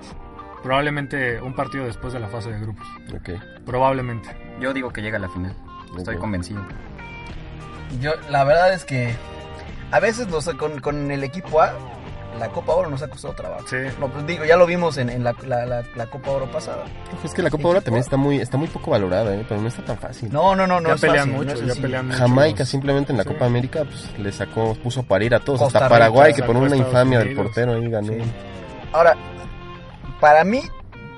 [0.64, 3.30] probablemente un partido después de la fase de grupos, Ok.
[3.64, 4.36] probablemente.
[4.60, 5.54] Yo digo que llega a la final.
[5.96, 6.60] Estoy convencido.
[8.00, 9.14] Yo, la verdad es que
[9.92, 11.72] a veces nos, con, con el equipo A,
[12.38, 13.66] la Copa Oro nos ha costado trabajo.
[13.68, 13.76] Sí.
[13.98, 16.84] No, pues digo, ya lo vimos en, en la, la- la- la Copa Oro pasada.
[17.24, 19.44] Es que la Copa ahora también está muy, está muy poco valorada, ¿eh?
[19.48, 20.32] pero no está tan fácil.
[20.32, 22.18] No, no, no, no ya es pelean fácil, no mucho, es ya pelean mucho.
[22.18, 23.28] Jamaica simplemente en la Sí.
[23.30, 26.42] Copa América pues, le sacó, puso a parir a todos, Costa hasta Rica, Paraguay que
[26.42, 28.12] por una infamia del portero ahí ganó.
[28.12, 28.18] Sí.
[28.92, 29.16] Ahora,
[30.20, 30.62] para mí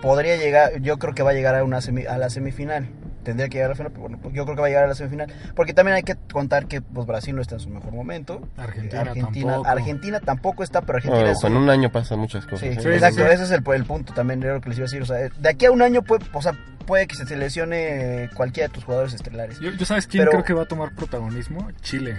[0.01, 2.88] podría llegar, yo creo que va a llegar a, una semi- a la semifinal.
[3.22, 4.88] Tendría que llegar a la final, pero bueno, yo creo que va a llegar a
[4.88, 5.32] la semifinal.
[5.54, 8.48] Porque también hay que contar que pues, Brasil no está en su mejor momento.
[8.56, 9.68] Argentina Argentina tampoco.
[9.70, 12.61] Argentina tampoco está, pero Argentina No, es con un- un año pasan muchas cosas.
[12.61, 12.78] Sí, ¿eh?
[12.80, 13.30] sí, exacto, sí.
[13.32, 15.02] ese es el, el punto también de lo que les iba a decir.
[15.02, 16.52] O sea, de aquí a un año puede, o sea,
[16.87, 19.61] puede que se lesione cualquiera de tus jugadores estelares.
[19.61, 21.68] Yo, yo sabes quién Pero- creo que va a tomar protagonismo?
[21.82, 22.16] Chile.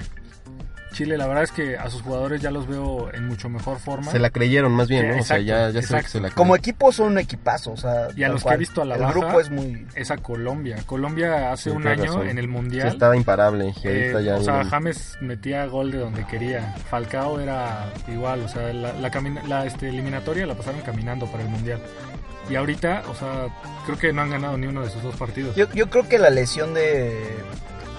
[0.93, 4.11] Chile, la verdad es que a sus jugadores ya los veo en mucho mejor forma.
[4.11, 5.21] Se la creyeron más bien, Sí, ¿no?
[5.21, 6.59] o sea, ya, ya se se la Como creyeron.
[6.59, 9.01] equipo son un equipazo, o sea, Y a los que he visto a la El
[9.01, 9.85] baja, grupo es muy...
[9.95, 10.77] Es a Colombia.
[10.85, 12.29] Colombia hace Sí, un año razón.
[12.29, 12.87] en el Sí, Mundial.
[12.87, 13.73] estaba imparable.
[13.83, 16.73] eh, ya o sea, James metía gol de donde quería.
[16.89, 18.41] Falcao era igual.
[18.41, 19.11] O sea, la, la,
[19.47, 21.81] la, este, eliminatoria la pasaron caminando para el Mundial.
[22.49, 23.47] Y ahorita, o sea,
[23.85, 25.55] creo que no han ganado ni uno de sus dos partidos.
[25.55, 27.17] Yo, yo creo que la lesión de,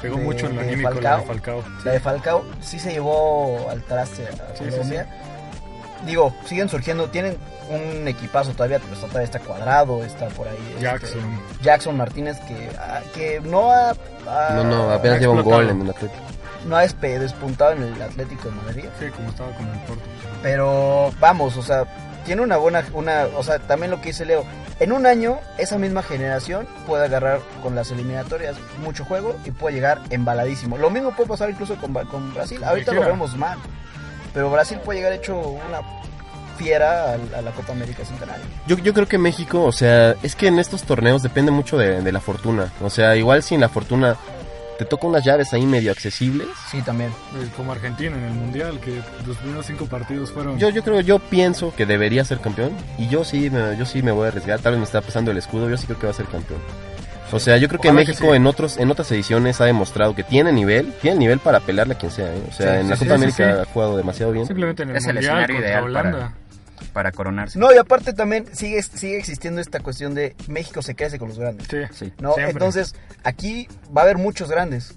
[0.04, 1.18] Pegó de- mucho en lo de anímico la Falcao.
[1.20, 1.64] de Falcao.
[1.84, 5.06] la de Falcao sí se llevó al traste a Sí, sí, Colombia.
[6.06, 7.36] Digo, siguen surgiendo, tienen
[7.70, 10.56] un equipazo todavía, pero está- todavía está cuadrado, está por ahí.
[10.72, 11.40] este, Jackson.
[11.62, 13.94] Jackson Martínez que, ah, que no ha,
[14.54, 16.22] No, no, apenas lleva un gol en el Atlético.
[16.66, 18.84] no ha despuntado en el Atlético de Madrid.
[19.00, 20.02] Sí, como estaba con el Porto.
[20.42, 21.84] Pero vamos, o sea,
[22.26, 24.44] tiene una buena, una, o sea, también lo que dice Leo,
[24.80, 29.76] en un año esa misma generación puede agarrar con las eliminatorias mucho juego y puede
[29.76, 30.78] llegar embaladísimo.
[30.78, 32.62] Lo mismo puede pasar incluso con, con Brasil.
[32.64, 33.58] Ahorita lo vemos mal,
[34.32, 35.80] pero Brasil puede llegar hecho una
[36.58, 38.44] fiera a, a la Copa América Centenario.
[38.66, 42.00] Yo, yo creo que México, o sea, es que en estos torneos depende mucho de,
[42.00, 42.72] de la fortuna.
[42.82, 44.16] O sea, igual sin la fortuna
[44.78, 46.46] te toca unas llaves ahí medio accesibles.
[46.70, 47.10] Sí, también.
[47.56, 50.58] Como Argentina en el Mundial, que los primeros cinco partidos fueron...
[50.58, 52.72] Yo, yo creo, yo pienso que debería ser campeón.
[52.98, 54.60] Y yo sí, me, yo sí me voy a arriesgar.
[54.60, 55.68] Tal vez me está pasando el escudo.
[55.70, 56.60] Yo sí creo que va a ser campeón.
[57.32, 58.36] O sea, yo creo que Ojalá que México sí.
[58.36, 61.98] en otros en otras ediciones ha demostrado que tiene nivel, tiene nivel para pelearle a
[61.98, 62.26] quien sea.
[62.32, 62.42] ¿eh?
[62.48, 63.60] O sea, Sí, en la Copa sí, América sí.
[63.60, 64.46] ha jugado demasiado bien.
[64.46, 66.12] Simplemente en el Es el escenario contra ideal Holanda.
[66.12, 66.32] para,
[66.92, 67.58] para coronarse.
[67.58, 71.38] No, y aparte también sigue, sigue existiendo esta cuestión de México se crece con los
[71.38, 71.66] grandes.
[71.68, 72.12] Sí, Sí.
[72.20, 72.34] ¿no?
[72.34, 72.52] Siempre.
[72.52, 74.96] Entonces, aquí va a haber muchos grandes.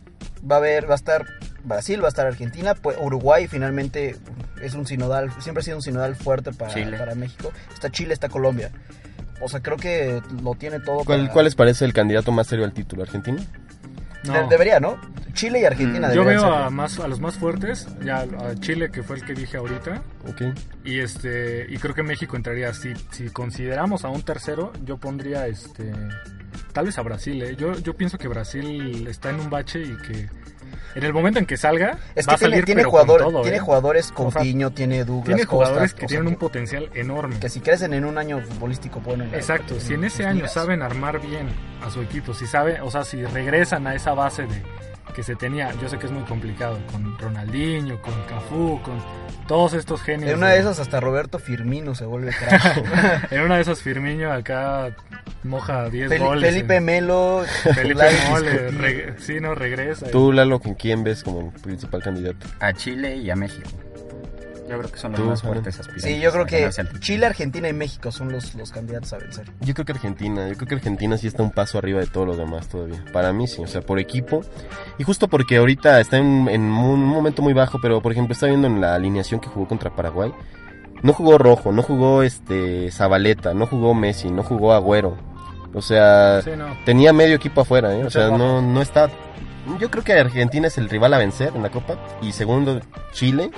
[0.49, 1.25] Va a haber, va a estar
[1.63, 4.15] Brasil, va a estar Argentina, pues Uruguay finalmente
[4.61, 6.97] es un sinodal, siempre ha sido un sinodal fuerte para, Chile.
[6.97, 7.51] para México.
[7.73, 8.71] Está Chile, está Colombia.
[9.41, 11.03] O sea, creo que lo tiene todo.
[11.05, 13.03] ¿Cuál, para- ¿Cuál les parece el candidato más serio al título?
[13.03, 13.43] ¿Argentina?
[14.23, 14.33] No.
[14.33, 14.99] De- debería, ¿no?
[15.33, 16.49] Chile y Argentina Mm, Yo veo ser.
[16.51, 20.01] a, más, a los más fuertes, ya a Chile, que fue el que dije ahorita,
[20.27, 20.41] Ok.
[20.83, 22.73] y este y creo que México entraría.
[22.73, 25.91] Si, si consideramos a un tercero, yo pondría este
[26.73, 27.41] tal vez a Brasil.
[27.43, 27.55] ¿eh?
[27.55, 30.27] Yo, yo pienso que Brasil está en un bache y que
[30.95, 33.21] en el momento en que salga Es va que a salir tiene, tiene, con jugador-
[33.23, 33.59] todo, tiene ¿eh?
[33.59, 37.39] jugadores, O sea, Coutinho, tiene Douglas Tiene jugadores que sea, tienen un potencial enorme.
[37.39, 39.25] que si crecen en un año futbolístico bueno.
[39.25, 41.47] la- Exacto, si en ese año saben armar bien
[41.85, 44.61] a su equipo, si sabe, o sea, si regresan a esa base de
[45.15, 49.01] que se tenía, yo sé que es muy complicado con Ronaldinho, con Cafú, con
[49.47, 50.29] todos estos genios.
[50.31, 53.31] En una de esas hasta Roberto Firmino se vuelve crack.
[53.31, 54.95] en una de esas Firmino acá
[55.43, 56.53] moja 10 Fel- goles.
[56.53, 57.43] Felipe en- Melo,
[57.73, 58.09] Felipe
[58.71, 60.07] reg- sí, no regresa.
[60.11, 62.45] Tú, Lalo, ¿con quién ves como principal candidato?
[62.59, 63.69] A Chile y a México.
[64.67, 66.03] Yo creo que son los más fuertes aspirantes.
[66.03, 66.69] Sí, yo creo que.
[66.99, 69.45] Chile, Argentina y México son los, los candidatos a vencer.
[69.61, 72.27] Yo creo que Argentina, yo creo que Argentina sí está un paso arriba de todos
[72.27, 73.03] los demás todavía.
[73.13, 74.41] Para mí sí, o sea, por equipo.
[74.97, 78.47] Y justo porque ahorita está en, en un momento muy bajo, pero por ejemplo está
[78.47, 80.33] viendo en la alineación que jugó contra Paraguay.
[81.03, 85.15] No jugó Rojo, no jugó este Zabaleta, no jugó Messi, no jugó Agüero.
[85.73, 86.65] O sea, Sí, no.
[86.85, 88.03] tenía medio equipo afuera, ¿eh?
[88.03, 89.09] O sea, no, no está...
[89.79, 91.97] Yo creo que Argentina es el rival a vencer en la Copa.
[92.21, 92.79] Y segundo,
[93.11, 93.51] Chile,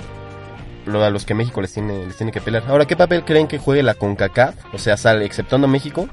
[0.86, 2.64] lo- a los que México les tiene, les tiene que pelear.
[2.68, 4.54] Ahora, ¿qué papel creen que juegue la CONCACAF?
[4.74, 6.08] O sea, sale, exceptuando México,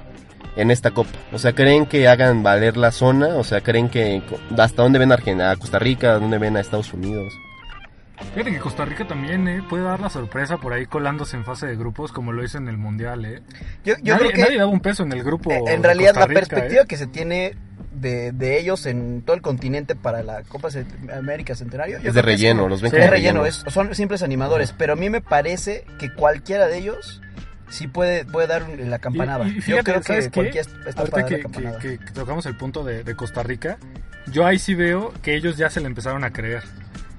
[0.56, 1.12] en esta Copa.
[1.32, 3.36] O sea, ¿creen que hagan valer la zona?
[3.36, 4.22] O sea, ¿creen que...
[4.58, 6.12] ¿Hasta dónde ven a, Argen- a Costa Rica?
[6.12, 7.34] ¿A dónde ven a Estados Unidos?
[8.34, 11.68] Fíjate que Costa Rica también eh, puede dar la sorpresa por ahí colándose en fase
[11.68, 13.26] de grupos como lo hizo en el Mundial.
[13.26, 13.42] Eh.
[13.86, 15.52] Yo, yo nadie, creo que nadie daba un peso en el grupo.
[15.52, 16.88] eh, en de realidad la perspectiva eh.
[16.88, 17.56] que se tiene
[17.94, 20.70] de, de ellos en todo el continente para la Copa
[21.16, 23.46] América Centenario yo Es de relleno, los ven es como relleno, relleno.
[23.46, 27.22] es- son simples animadores, pero a mí me parece que cualquiera de ellos
[27.70, 29.48] sí puede, puede dar la campanada.
[29.48, 31.80] Y- y yo creo ¿sabes que cualquiera está Ahorita que, la campanada.
[31.80, 33.78] que- que tocamos el punto de, de Costa Rica,
[34.32, 36.64] yo ahí sí veo que ellos ya se le empezaron a creer.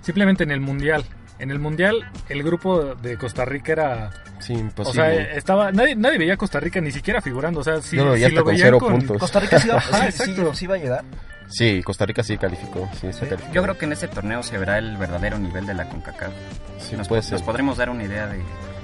[0.08, 1.04] Simplemente en el Mundial.
[1.38, 4.10] En el Mundial, el grupo de Costa Rica era.
[4.40, 5.02] Sí, O imposible.
[5.04, 5.70] sea, eh, estaba.
[5.70, 7.60] Nadie, nadie veía a Costa Rica ni siquiera figurando.
[7.60, 9.18] O sea, si, No, no, ya si está lo con veían cero con- puntos.
[9.18, 11.04] Costa Rica sí, va- Ajá, sí- sí- va a llegar.
[11.50, 12.88] Sí, Costa Rica sí calificó.
[12.98, 13.26] Sí, sí Sí.
[13.26, 13.52] calificó.
[13.52, 16.32] Yo creo que en este torneo se verá el verdadero nivel de la CONCACAF.
[16.78, 17.42] Sí, nos, puede nos ser.
[17.42, 18.38] podremos dar una idea de,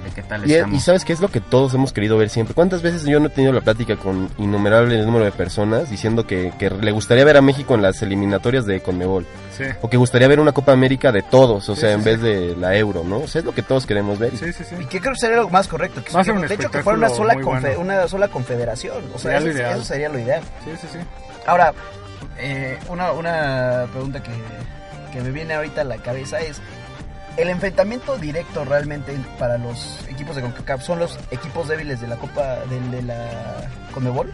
[0.05, 0.77] de qué tal Y, estamos.
[0.77, 2.53] y sabes qué es lo que todos hemos querido ver siempre.
[2.55, 6.53] ¿Cuántas veces yo no he tenido la plática con innumerable número de personas diciendo que,
[6.57, 9.25] que le gustaría ver a México en las eliminatorias de Conmebol?
[9.57, 11.99] Sí, O que gustaría ver una Copa América de todos, o Sí, sea, sí, en
[12.03, 12.05] sí.
[12.09, 13.17] vez de la Euro, ¿no?
[13.19, 14.37] O sea, es lo que todos queremos ver.
[14.37, 14.63] sí, sí.
[14.63, 14.75] sí.
[14.79, 16.03] Y que creo que sería lo más correcto.
[16.03, 17.69] Que, un de hecho, que fuera una sola, bueno.
[17.79, 19.03] una sola confederación.
[19.13, 20.41] O sea, eso sería lo ideal.
[20.63, 20.99] Sí, sí, sí.
[21.47, 21.73] Ahora,
[22.37, 24.31] eh, una, una pregunta que,
[25.13, 26.59] que me viene ahorita a la cabeza es,
[27.37, 32.15] ¿el enfrentamiento directo realmente para los equipos de CONCACAF son los equipos débiles de la
[32.17, 33.15] Copa de, de la
[33.93, 34.33] Conmebol?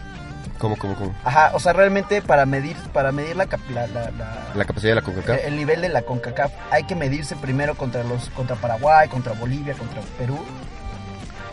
[0.58, 1.12] ¿Cómo, cómo, cómo?
[1.24, 4.10] Ajá, o sea, realmente para medir para medir la, la, la-
[4.54, 5.40] la- capacidad de la CONCACAF.
[5.44, 9.74] el nivel de la CONCACAF hay que medirse primero contra los contra Paraguay, contra Bolivia,
[9.74, 10.38] contra Perú.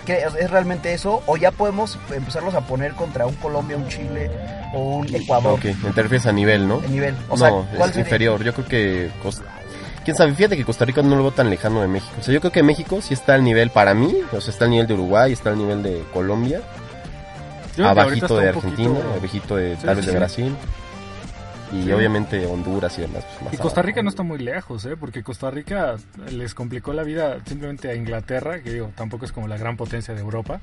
[0.06, 1.22] ¿Qué, ¿Es realmente eso?
[1.28, 4.32] ¿O ya podemos empezarlos a poner contra un Colombia, un Chile
[4.74, 5.54] o un Ecuador?
[5.54, 5.62] Ok,
[5.94, 6.82] te refieres a nivel, ¿no?
[6.84, 7.16] El nivel.
[7.30, 8.02] O sea, no, ¿cuál es sería?
[8.08, 8.44] inferior.
[8.44, 9.12] Yo creo que...
[10.06, 12.14] Quién sabe, fíjate que Costa Rica no lo veo tan lejano de México.
[12.20, 14.66] O sea, yo creo que México sí está al nivel para mí, o sea, está
[14.66, 16.62] al nivel de Uruguay, está al nivel de Colombia,
[17.84, 20.18] abajito de Argentina, poquito- abajito de Sí, tal sí, vez de.
[20.20, 20.56] Brasil.
[21.72, 21.92] Y Sí.
[21.92, 23.24] obviamente Honduras y demás.
[23.26, 23.88] pues, más Y Costa abajo.
[23.88, 24.96] Rica no está muy lejos, ¿eh?
[25.00, 25.98] Porque Costa Rica
[26.32, 30.16] les complicó la vida simplemente a Inglaterra, que digo, tampoco es como la gran potencia
[30.16, 30.60] de Europa.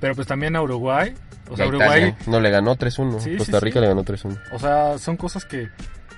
[0.00, 1.14] Pero pues también a Uruguay.
[1.50, 2.14] O sea, Uruguay.
[2.26, 3.20] No, le ganó 3-1.
[3.20, 4.38] Sí, sí, Costa Rica le ganó 3-1.
[4.52, 5.68] o sea, son cosas que,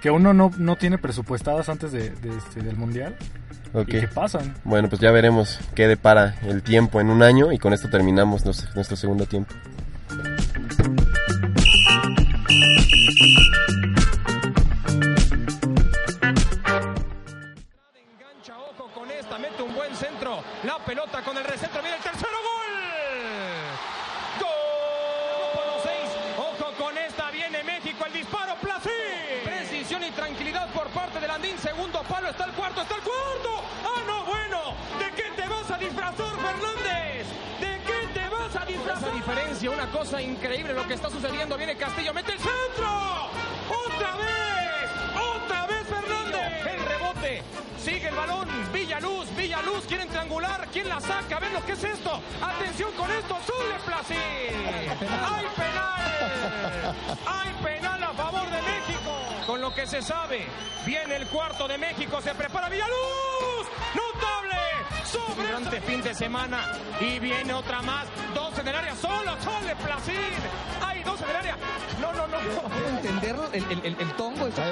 [0.01, 3.17] que uno no, no tiene presupuestadas antes de, de este, del Mundial
[3.73, 3.89] Ok.
[3.89, 4.55] y que pasan.
[4.65, 8.45] Bueno, pues ya veremos qué depara el tiempo en un año y con esto terminamos
[8.45, 9.55] nos- nuestro segundo tiempo.
[17.95, 20.43] Engancha, ojo con esta, mete un buen centro.
[20.65, 22.31] La pelota con el recentro, viene el tercero.
[22.31, 22.75] Gol.
[25.55, 26.11] Por los seis.
[26.39, 28.93] Ojo con esta, viene México, el disparo, Placín.
[29.45, 31.59] Precisión y tranquilidad por parte del Andín.
[31.59, 33.63] Segundo palo, está el cuarto, está el cuarto.
[33.85, 34.75] Ah, no, bueno.
[34.99, 37.27] ¿De qué te vas a disfrazar, Fernández?
[37.61, 39.09] ¿De qué te vas a disfrazar?
[39.09, 41.57] Esa diferencia, una cosa increíble lo que está sucediendo.
[41.57, 43.31] Viene Castillo, mete el centro.
[43.87, 44.91] Otra vez,
[45.35, 46.67] otra vez Fernández.
[46.67, 47.43] El rebote,
[47.79, 48.49] sigue el balón.
[48.73, 50.69] Villaluz, Villaluz, quieren triangular.
[50.73, 51.37] ¿Quién la saca?
[51.37, 52.21] A ver lo que es esto.
[52.43, 54.17] Atención con esto, Zule Placín.
[54.19, 57.07] Hay penal.
[57.27, 58.96] Hay penal a favor de México.
[59.47, 60.45] Con lo que se sabe,
[60.85, 63.67] viene el cuarto de México, se prepara Villaluz.
[63.95, 64.57] Notable.
[65.05, 66.73] Sobre durante fin de semana.
[67.01, 68.07] Y viene otra más.
[68.35, 69.37] Dos en el área solo.
[69.41, 70.17] Zule Placín.
[70.85, 71.57] Hay dos en el área.
[72.01, 72.39] No, no, no.
[72.41, 72.99] no.
[72.99, 74.63] entenderlo, el, el, el, el tongo está.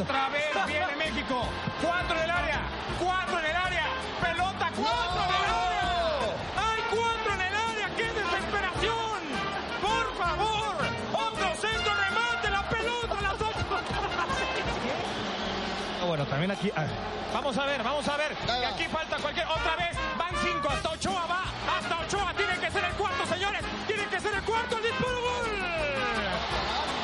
[0.00, 1.42] Otra vez viene México.
[1.80, 2.60] Cuatro en el área.
[2.98, 3.84] Cuatro en el área.
[4.20, 5.45] Pelota, cuatro en el área.
[16.16, 16.72] Bueno, también aquí.
[16.74, 16.86] ah,
[17.34, 18.34] Vamos a ver, vamos a ver.
[18.48, 19.46] Y aquí falta cualquier.
[19.48, 19.94] Otra vez.
[20.16, 20.70] Van cinco.
[20.70, 21.44] Hasta Ochoa va.
[21.76, 22.32] Hasta Ochoa.
[22.32, 23.60] Tiene que ser el cuarto, señores.
[23.86, 24.78] Tiene que ser el cuarto.
[24.78, 25.20] El disparo.
[25.20, 25.44] Gol.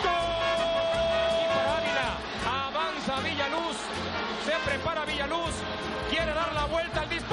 [0.03, 0.13] Gol.
[1.77, 2.09] Ávila.
[2.65, 3.77] Avanza Villaluz.
[4.47, 5.53] Se prepara Villaluz.
[6.09, 7.32] Quiere dar la vuelta al disparo.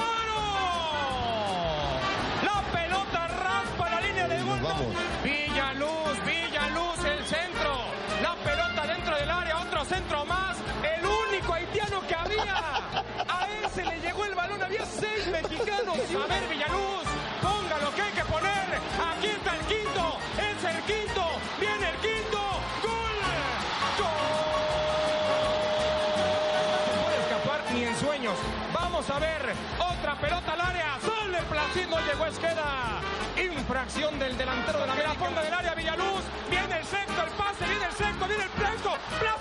[29.12, 29.56] A ver.
[29.80, 30.98] Otra pelota al área.
[31.02, 33.02] Sale Placid, no llegó Esqueda.
[33.38, 36.24] Infracción del delantero de la, la ponga del área Villaluz.
[36.50, 38.96] Viene el sexto, el pase, viene el sexto, viene el fresco.
[39.20, 39.39] Placid.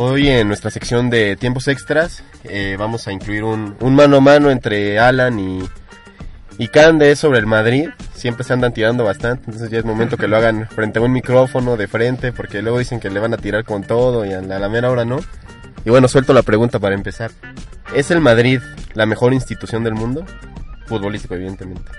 [0.00, 4.20] Hoy en nuestra sección de tiempos extras eh, vamos a incluir un, un mano a
[4.20, 5.68] mano entre Alan y,
[6.56, 7.88] y Cande sobre el Madrid.
[8.14, 11.10] Siempre se andan tirando bastante, entonces ya es momento que lo hagan frente a un
[11.10, 14.40] micrófono de frente porque luego dicen que le van a tirar con todo y a
[14.40, 15.18] la, a la mera hora no.
[15.84, 17.32] Y bueno, suelto la pregunta para empezar.
[17.92, 18.60] ¿Es el Madrid
[18.94, 20.24] la mejor institución del mundo?
[20.86, 21.90] Futbolístico, evidentemente.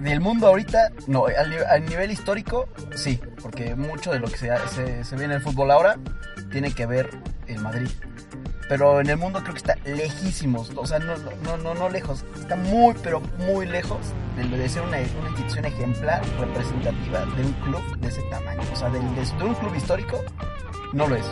[0.00, 4.50] En el mundo ahorita, no, al nivel histórico, sí, porque mucho de lo que se,
[4.68, 5.98] se, se ve en el fútbol ahora
[6.50, 7.10] tiene que ver
[7.46, 7.88] el Madrid.
[8.68, 12.24] Pero en el mundo creo que está lejísimos, o sea, no, no, no, no, lejos,
[12.38, 13.98] está muy, pero muy lejos
[14.36, 18.62] de, de ser una, una institución ejemplar, representativa de un club de ese tamaño.
[18.72, 20.22] O sea, del- de, un club histórico,
[20.92, 21.26] no lo es.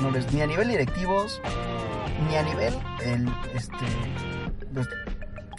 [0.00, 1.40] No lo es, ni a nivel directivos,
[2.28, 3.74] ni a nivel, el, este,
[4.74, 4.86] los-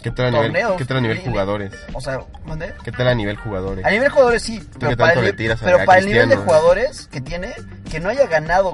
[0.08, 1.72] ¿Qué tal a nivel, Torneos, ¿qué tal a nivel jugadores?
[1.92, 2.72] o sea, ¿mandé?
[2.84, 3.84] ¿Qué tal a nivel jugadores?
[3.84, 5.98] A nivel jugadores sí, pero, tanto para el, le ni- tiras a- pero a para
[5.98, 7.52] el nivel de jugadores que tiene,
[7.90, 8.72] que no haya ganado,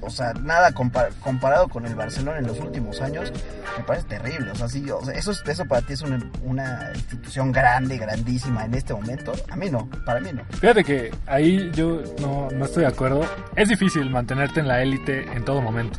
[0.00, 3.32] o sea, nada compa- comparado con el Barcelona en los últimos años,
[3.76, 4.50] me parece terrible.
[4.52, 7.98] O sea, sí, o sea, eso, es- eso para ti es una, una institución grande,
[7.98, 9.32] grandísima en este momento.
[9.50, 10.42] A mí no, para mí no.
[10.60, 13.22] Fíjate que ahí yo no, no estoy de acuerdo.
[13.56, 15.98] Es difícil mantenerte en la élite en todo momento.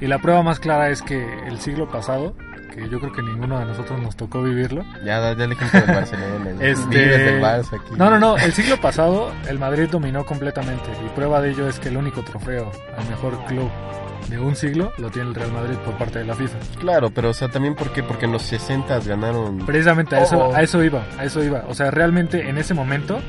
[0.00, 2.36] Y la prueba más clara es que el siglo pasado,
[2.74, 4.84] que yo creo que ninguno de nosotros nos tocó vivirlo.
[5.04, 6.50] Ya, ya el ejemplo del Barcelona.
[6.60, 7.40] Este...
[7.40, 7.94] Barça aquí.
[7.96, 8.36] No, no, no.
[8.36, 10.90] El siglo pasado el Madrid dominó completamente.
[11.04, 13.70] Y prueba de ello es que el único trofeo al mejor club
[14.28, 16.58] de un siglo lo tiene el Real Madrid por parte de la FIFA.
[16.78, 18.02] Claro, pero o sea, también ¿por qué?
[18.02, 19.58] Porque en los 60 ganaron...
[19.66, 20.54] Precisamente a eso, Oh.
[20.54, 21.64] a eso iba, a eso iba.
[21.68, 23.20] O sea, realmente en ese momento,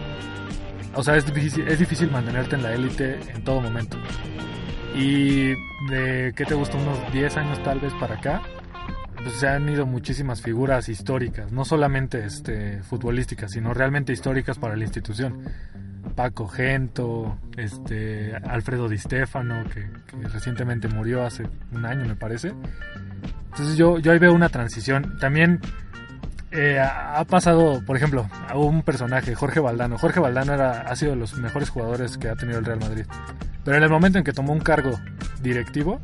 [0.94, 3.98] o sea, es difícil, es difícil mantenerte en la élite en todo momento.
[4.96, 5.50] Y
[5.90, 6.78] de, ¿qué te gusta?
[6.78, 8.42] Unos 10 años tal vez para acá,
[9.24, 14.76] pues se han ido muchísimas figuras históricas, no solamente este, futbolísticas, sino realmente históricas para
[14.76, 15.44] la institución.
[16.16, 22.54] Paco Gento, este, Alfredo Di Stefano, que, que recientemente murió hace un año me parece.
[23.52, 25.18] Entonces yo, yo ahí veo una transición.
[25.20, 25.60] También
[26.54, 29.98] eh, ha pasado, por ejemplo, a un personaje, Jorge Valdano.
[29.98, 33.06] Jorge Valdano era, ha sido de los mejores jugadores que ha tenido el Real Madrid.
[33.64, 35.00] Pero en el momento en que tomó un cargo
[35.42, 36.00] directivo,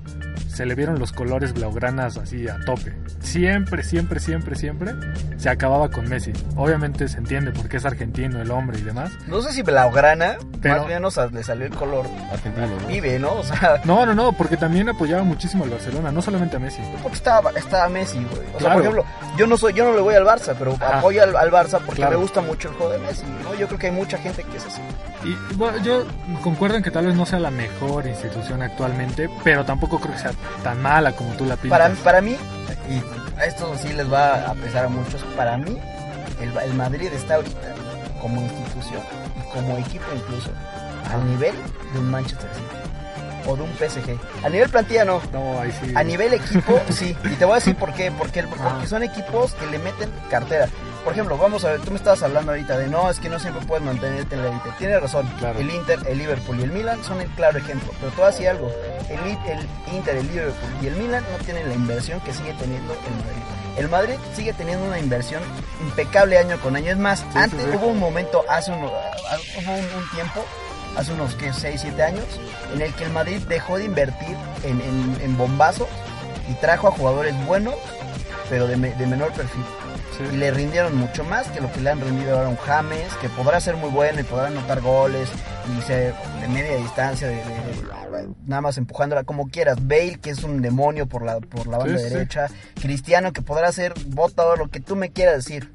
[0.47, 2.93] se le vieron los colores blaugranas así a tope.
[3.19, 4.93] Siempre, siempre, siempre, siempre
[5.37, 6.31] se acababa con Messi.
[6.55, 9.11] Obviamente se entiende porque es argentino el hombre y demás.
[9.27, 12.87] No sé si Blaugrana, Pero- más bien o sea, le salió el color Argentino, ¿no?
[12.87, 13.33] pibe, ¿no?
[13.33, 16.81] O sea, No, no, no, porque también apoyaba muchísimo al Barcelona, no solamente a Messi.
[17.03, 18.47] porque estaba, estaba Messi, güey.
[18.47, 18.73] O sea, Claro.
[18.75, 19.05] por ejemplo,
[19.37, 20.99] yo no soy, yo no le voy al Barça, pero Ajá.
[20.99, 22.11] apoyo al, al Barça porque Claro.
[22.11, 23.53] me gusta mucho el juego de Messi, ¿no?
[23.55, 24.81] Yo creo que hay mucha gente que es así.
[25.23, 26.05] Y bueno, yo
[26.43, 30.19] concuerdo en que tal vez no sea la mejor institución actualmente, pero tampoco creo que
[30.21, 30.31] sea
[30.63, 31.77] tan mala como tú la pintas.
[31.79, 32.37] Para, para mí,
[32.89, 35.77] y a esto sí les va a pesar a muchos, para mí,
[36.41, 37.75] el, el Madrid está ahorita
[38.21, 39.01] como institución
[39.37, 40.49] y como equipo incluso
[41.11, 41.55] al nivel
[41.93, 42.88] de un Manchester City
[43.51, 44.17] o de un PSG.
[44.45, 45.21] A nivel plantilla no.
[45.33, 45.91] No, ahí sí.
[45.95, 47.15] A nivel equipo, sí.
[47.23, 48.11] Y te voy a decir por qué.
[48.11, 50.67] Porque, porque son equipos que le meten cartera.
[51.03, 53.39] Por ejemplo, vamos a ver, tú me estabas hablando ahorita de no, es que no
[53.39, 54.69] siempre puedes mantenerte en la élite.
[54.77, 55.27] Tienes razón.
[55.39, 55.57] Claro.
[55.59, 57.89] El Inter, el Liverpool y el Milan son el claro ejemplo.
[57.99, 58.69] Pero te voy a decir algo.
[59.09, 59.31] El,
[59.95, 63.43] Inter, el Liverpool y el Milan no tienen la inversión que sigue teniendo el Madrid.
[63.77, 65.41] El Madrid sigue teniendo una inversión
[65.81, 66.91] impecable año con año.
[66.91, 67.69] Es más, antes sí.
[67.75, 70.45] hubo un momento, hace uno- hubo un, un tiempo,
[70.97, 72.25] hace unos que 6, 7 años,
[72.73, 75.87] en el que el Madrid dejó de invertir en, en, en bombazos
[76.49, 77.75] y trajo a jugadores buenos,
[78.49, 79.63] pero de, me- de menor perfil.
[80.17, 80.23] Sí.
[80.33, 83.07] Y le rindieron mucho más que lo que le han rendido ahora a un James,
[83.21, 85.29] que podrá ser muy bueno y podrá anotar goles
[85.77, 87.89] y ser de media distancia, de, de-
[88.45, 89.77] nada más empujándola como quieras.
[89.81, 92.13] Bale, que es un demonio por la, por la banda Sí, sí.
[92.13, 92.47] derecha.
[92.81, 95.71] Cristiano, que podrá ser botador, lo que tú me quieras decir.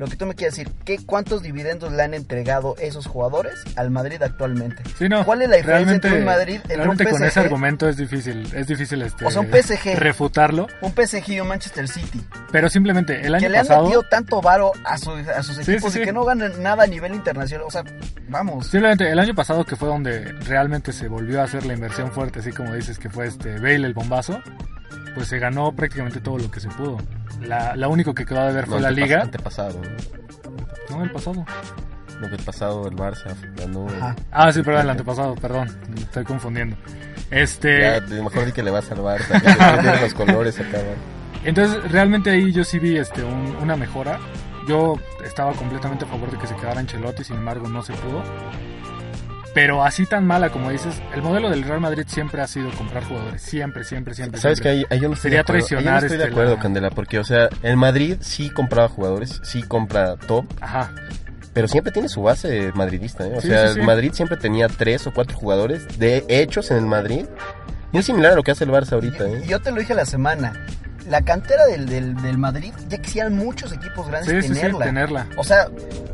[0.00, 3.90] Lo que tú me quieras decir, ¿qué, ¿cuántos dividendos le han entregado esos jugadores al
[3.90, 4.82] Madrid actualmente?
[4.98, 7.86] Sí, no, ¿Cuál es la diferencia entre un Madrid, entre un realmente con ese argumento
[7.88, 9.94] es difícil, es difícil este, O sea, un PSG.
[9.96, 12.24] refutarlo, Un PSG y un Manchester City.
[12.50, 15.56] pero simplemente el año que le han pasado, metido tanto varo a, su- a sus
[15.64, 17.66] Sí, equipos sí, y que no ganan nada a nivel internacional.
[17.66, 17.84] O sea,
[18.28, 18.68] vamos.
[18.68, 22.40] simplemente el año pasado que fue donde realmente se volvió a hacer la inversión fuerte,
[22.40, 24.40] así como dices que fue este Bale el bombazo,
[25.14, 26.96] pues se ganó prácticamente todo lo que se pudo.
[27.40, 30.96] La, la único que quedó de ver No, fue la liga, Antepasado, ¿no?
[30.96, 31.44] no el pasado.
[32.20, 33.86] Lo que pasado el Barça ganó.
[33.88, 34.14] Ajá.
[34.30, 36.76] Ah, sí, perdón, el antepasado, perdón, me estoy confundiendo.
[37.30, 39.40] Este, Ya, de- mejor di que le vas al Barça.
[39.40, 40.78] que le tienes los colores acá.
[40.78, 41.20] ¿no?
[41.44, 44.18] Entonces, realmente ahí yo sí vi este, un- una mejora.
[44.68, 48.22] Yo estaba completamente a favor de que se quedara Ancelotti, sin embargo no se pudo.
[49.52, 53.02] Pero así tan mala como dices, el modelo del Real Madrid siempre ha sido comprar
[53.04, 53.42] jugadores.
[53.42, 54.40] Siempre, siempre, siempre.
[54.40, 55.64] ¿Sabes que ahí, ahí yo no estoy Sería de acuerdo.
[55.64, 58.16] Ahí yo no traicionar, estoy de este, acuerdo, la- Candela, porque, o sea, el Madrid
[58.20, 60.92] sí compraba jugadores, sí compra top, Ajá.
[61.52, 63.32] pero siempre tiene su base madridista, ¿eh?
[63.36, 63.80] O Sí, sea, sí, sí.
[63.80, 67.26] el Madrid siempre tenía tres o cuatro jugadores de hechos en el Madrid,
[67.90, 69.42] muy similar a lo que hace el Barça ahorita, ¿eh?
[69.48, 70.52] Yo te lo dije la semana.
[71.10, 74.84] La cantera del, del, del Madrid, ya quisieran muchos equipos grandes Sí, sí, sí, tenerla.
[74.84, 75.26] tenerla.
[75.36, 75.66] O sea,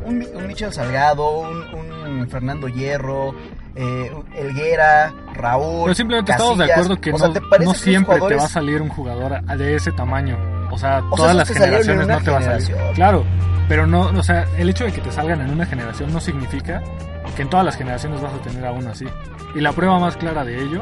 [0.05, 3.35] un, un Michel Salgado, un, un Fernando Hierro,
[3.75, 5.83] eh, Elguera, Raúl.
[5.83, 8.35] Pero simplemente estamos de acuerdo que O sea, no, ¿te parece no que siempre te
[8.35, 10.37] va a salir un jugador de ese tamaño.
[10.71, 12.75] O sea, O todas las generaciones no te va a salir.
[12.95, 13.23] Claro,
[13.69, 16.81] pero no, o sea, el hecho de que te salgan en una generación no significa
[17.35, 19.05] que en todas las generaciones vas a tener a uno así.
[19.53, 20.81] Y la prueba más clara de ello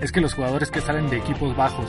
[0.00, 1.86] es que los jugadores que salen de equipos bajos,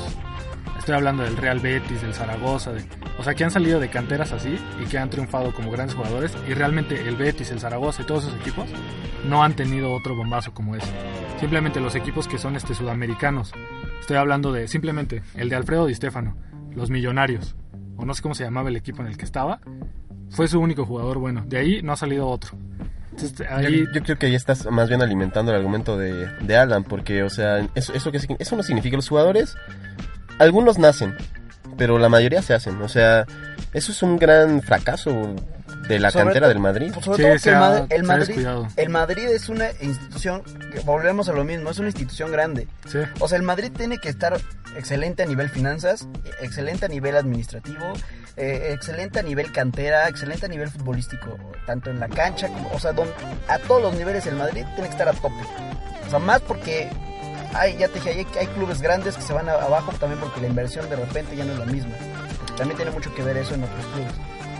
[0.87, 2.81] estoy hablando del Real Betis, del Zaragoza, de,
[3.19, 6.33] o sea, que han salido de canteras así y que han triunfado como grandes jugadores,
[6.47, 8.69] y realmente el Betis, el Zaragoza y todos esos equipos
[9.27, 10.87] no han tenido otro bombazo como ese.
[11.41, 13.51] Simplemente los equipos que son este sudamericanos.
[13.99, 16.37] Estoy hablando de simplemente el de Alfredo Di Stefano,
[16.73, 17.57] los Millonarios,
[17.97, 19.59] o no sé cómo se llamaba el equipo en el que estaba,
[20.29, 21.43] fue su único jugador bueno.
[21.45, 22.57] De ahí no ha salido otro.
[23.11, 26.55] Entonces, Yo, ahí yo creo que ahí estás más bien alimentando el argumento de, de
[26.55, 29.57] Alan, porque, o sea, eso, eso, que, eso no significa los jugadores,
[30.39, 31.15] algunos nacen,
[31.77, 33.25] pero la mayoría se hacen, o sea,
[33.73, 35.35] eso es un gran fracaso
[35.87, 36.91] de la Sobre cantera del Madrid.
[37.01, 38.67] Sobre Sí, todo que el, ha- Madrid, el, se ha Madrid, descuidado.
[38.75, 42.67] el Madrid es una institución, que volvemos a lo mismo, es una institución grande.
[42.87, 42.99] sí.
[43.19, 44.37] O sea, el Madrid tiene que estar
[44.75, 46.07] excelente a nivel finanzas,
[46.41, 47.93] excelente a nivel administrativo,
[48.35, 52.79] eh, excelente a nivel cantera, excelente a nivel futbolístico, tanto en la cancha como, o
[52.79, 53.11] sea, don-
[53.47, 55.33] a todos los niveles el Madrid tiene que estar a tope.
[56.05, 56.89] O sea, más porque
[57.59, 60.41] hay, ya te dije, hay, hay clubes grandes que se van a- abajo también porque
[60.41, 61.93] la inversión de repente ya no es la misma.
[62.57, 64.11] También tiene mucho que ver eso en otros clubes.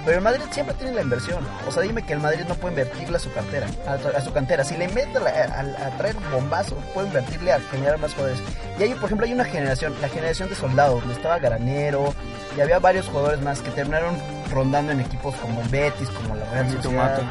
[0.06, 1.46] Pero el Madrid siempre tiene la inversión.
[1.68, 3.68] O sea, dime que el Madrid no puede invertirle a su cantera.
[3.86, 4.64] A, a su cantera.
[4.64, 8.40] Si le mete a, a- a traer un bombazo, puede invertirle a generar más jugadores.
[8.80, 12.14] Y ahí, por ejemplo, hay una generación, la generación de soldados, donde estaba Garanero,
[12.56, 14.16] y había varios jugadores más que terminaron
[14.50, 17.22] rondando en equipos como el Betis, como la Real Sociedad.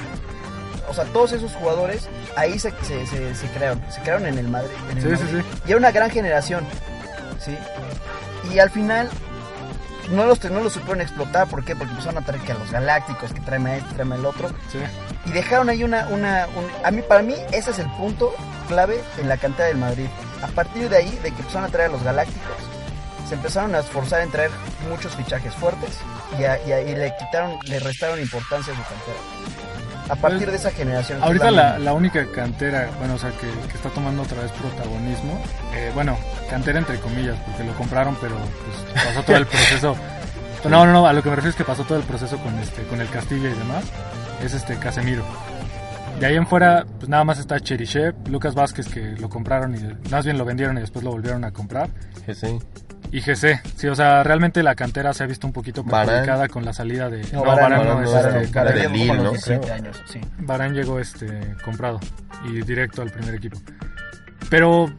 [0.88, 3.82] O sea, todos esos jugadores ahí se, se, se, se crearon.
[3.90, 4.70] Se crearon en el Madrid.
[4.90, 5.44] en el Sí, sí, Madrid.
[5.54, 5.60] sí.
[5.66, 6.64] Y era una gran generación.
[7.44, 7.56] ¿sí?
[8.52, 9.08] Y al final
[10.10, 11.46] no los, no los supieron explotar.
[11.48, 11.74] ¿Por qué?
[11.74, 14.48] Porque empezaron a traer que a los galácticos, que tráeme a este, tráeme al otro.
[14.70, 14.78] sí.
[15.24, 16.06] Y dejaron ahí una...
[16.08, 18.32] una un- a mí, para mí, ese es el punto
[18.68, 20.06] clave en la cantera del Madrid.
[20.42, 22.56] A partir de ahí, de que empezaron a traer a los galácticos,
[23.28, 24.52] se empezaron a esforzar en traer
[24.88, 25.98] muchos fichajes fuertes
[26.38, 29.18] y, a- y a- y le quitaron, le restaron importancia a su cantera.
[30.08, 31.22] A partir Pues, de esa generación.
[31.22, 35.40] Ahorita la, la única cantera, bueno, o sea, que, que está tomando otra vez protagonismo,
[35.74, 36.16] eh, bueno,
[36.48, 39.96] cantera entre comillas, porque lo compraron, pero pues pasó todo el proceso.
[40.64, 42.58] No, no, no, a lo que me refiero es que pasó todo el proceso con
[42.58, 43.84] este, con el Castilla y demás,
[44.42, 45.22] es este Casemiro.
[46.18, 50.10] De ahí en fuera, pues nada más está Cherichev, Lucas Vázquez que lo compraron y
[50.10, 51.88] más bien lo vendieron y después lo volvieron a comprar.
[52.24, 52.58] Que sí.
[53.12, 56.64] Y GC, sí, o sea, realmente la cantera se ha visto un poquito perjudicada con
[56.64, 57.22] la salida de...
[57.32, 59.30] No, Varane, no, es no, este, de llegó Lille, con los ¿no?
[59.32, 59.74] 17 Creo.
[59.74, 60.20] años, sí.
[60.38, 62.00] Barán llegó este comprado
[62.48, 63.58] y directo al primer equipo.
[64.48, 64.92] Pero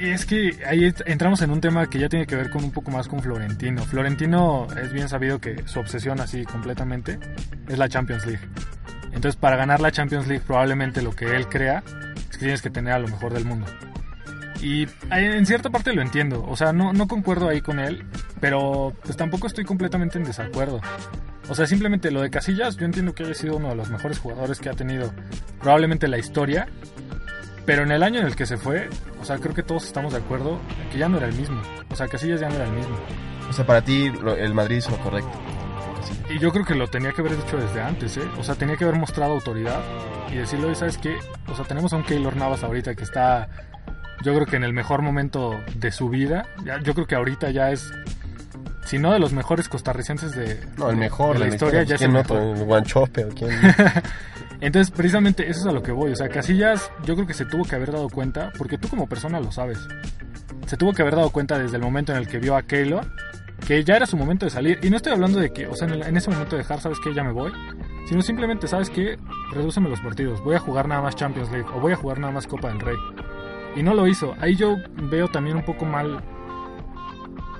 [0.00, 2.90] es que ahí entramos en un tema que ya tiene que ver con un poco
[2.90, 3.82] más con Florentino.
[3.84, 7.18] Florentino es bien sabido que su obsesión así completamente
[7.68, 8.46] es la Champions League.
[9.06, 11.82] Entonces para ganar la Champions League probablemente lo que él crea
[12.30, 13.66] es que tienes que tener a lo mejor del mundo.
[14.60, 18.04] Y en cierta parte lo entiendo, o sea, no, no concuerdo ahí con él,
[18.40, 20.80] pero pues tampoco estoy completamente en desacuerdo.
[21.48, 24.18] O sea, simplemente lo de Casillas, yo entiendo que haya sido uno de los mejores
[24.18, 25.12] jugadores que ha tenido
[25.60, 26.66] probablemente la historia,
[27.66, 28.88] pero en el año en el que se fue,
[29.20, 31.60] o sea, creo que todos estamos de acuerdo en que ya no era el mismo.
[31.90, 32.96] O sea, Casillas ya no era el mismo.
[33.48, 35.32] O sea, para ti el Madrid es lo correcto.
[36.30, 38.28] Y yo creo que lo tenía que haber hecho desde antes, ¿eh?
[38.38, 39.80] O sea, tenía que haber mostrado autoridad
[40.30, 41.16] y decirlo, "Oye, ¿sabes qué?
[41.46, 43.48] O sea, tenemos a un Keylor Navas ahorita que está,
[44.24, 46.46] yo creo que en el mejor momento de su vida.
[46.64, 47.92] Ya- yo creo que ahorita ya es,
[48.84, 52.02] si no de los mejores costarricenses de, No, el mejor de la historia, ya es
[52.02, 52.56] el ¿Quién mejor.
[52.64, 53.50] Guanchope o quién?
[54.60, 56.12] Entonces, precisamente eso es a lo que voy.
[56.12, 59.06] O sea, Casillas yo creo que se tuvo que haber dado cuenta, porque tú como
[59.06, 59.78] persona lo sabes.
[60.66, 63.06] Se tuvo que haber dado cuenta desde el momento en el que vio a Keylor
[63.66, 64.78] que ya era su momento de salir.
[64.82, 66.80] Y no estoy hablando de que, o sea, en, el- en ese momento de dejar,
[66.80, 67.14] ¿sabes qué?
[67.14, 67.50] Ya me voy.
[68.08, 69.18] Sino simplemente, ¿sabes qué?
[69.52, 70.42] Redúceme los partidos.
[70.44, 72.80] Voy a jugar nada más Champions League o voy a jugar nada más Copa del
[72.80, 72.96] Rey.
[73.76, 74.34] Y no lo hizo.
[74.40, 76.20] Ahí yo veo también un poco mal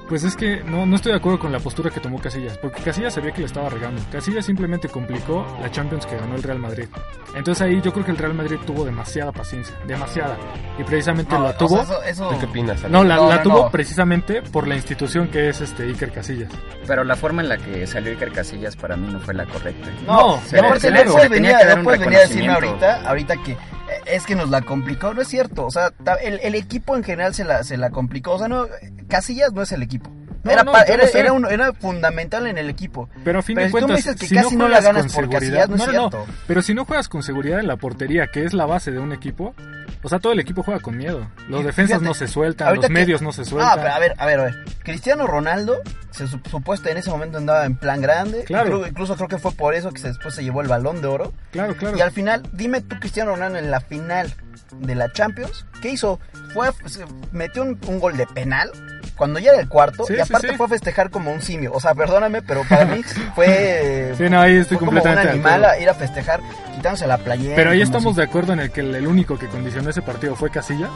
[0.08, 2.82] Pues es que no, no estoy de acuerdo con la postura que tomó Casillas, porque
[2.82, 4.02] Casillas sabía que le estaba regando.
[4.12, 6.84] Casillas simplemente complicó la Champions que ganó el Real Madrid.
[7.34, 10.36] Entonces ahí yo creo que el Real Madrid tuvo demasiada paciencia, demasiada.
[10.78, 11.68] Y precisamente No, la o tuvo...
[11.76, 12.82] sea, eso- eso- ¿Tú qué opinas?
[12.90, 13.70] No, la, No, la no, tuvo no.
[13.70, 16.52] precisamente por la institución que es este Iker Casillas.
[16.86, 19.88] Pero la forma en la que salió Iker Casillas para mí no fue la correcta.
[20.06, 20.60] No, No, se se que
[20.90, 23.56] dar no un puedes venir a decirme ahorita, ahorita que
[24.06, 25.92] es que nos la complicó, no es cierto, o sea,
[26.22, 28.66] el, el equipo en general se la, se la complicó, o sea, no,
[29.08, 30.10] Casillas no es el equipo.
[30.44, 33.08] No, era, no, pa- era, era, un- era fundamental en el equipo.
[33.24, 34.76] Pero a fin Pero de si tú me cuentas, dices que si casi no la
[34.76, 36.26] juegas ganas con por seguridad, Casillas, no es no, no, cierto.
[36.46, 39.12] pero si no juegas con seguridad en la portería, que es la base de un
[39.12, 39.54] equipo,
[40.02, 41.26] o sea, todo el equipo juega con miedo.
[41.48, 43.80] Los Y defensas fíjate, no se sueltan, los que- medios no se Ah, sueltan.
[43.80, 44.64] pero a ver, a ver, a ver.
[44.82, 45.78] Cristiano Ronaldo,
[46.10, 48.44] se sup- supuesto en ese momento andaba en plan grande.
[48.44, 48.82] Claro.
[48.82, 51.08] Inclu- Incluso creo que fue por eso que se- después se llevó el balón de
[51.08, 51.32] oro.
[51.52, 51.96] Claro, claro.
[51.96, 54.32] Y al final, dime tú, Cristiano Ronaldo, en la final
[54.78, 56.20] de la Champions, ¿qué hizo?
[56.52, 56.68] Fue,
[57.32, 58.70] metió un, un gol de penal
[59.16, 60.54] cuando ya era el cuarto Sí, y sí, aparte sí.
[60.56, 61.72] fue a festejar como un simio.
[61.72, 63.02] O sea, perdóname, pero para mí
[63.34, 66.40] fue, Sí, no, ahí estoy fue como un animal a ir a festejar
[66.74, 67.54] quitándose la playera.
[67.56, 70.02] Pero ahí estamos si- de acuerdo en el que el, el único que condicionó ese
[70.02, 70.90] partido fue Casillas.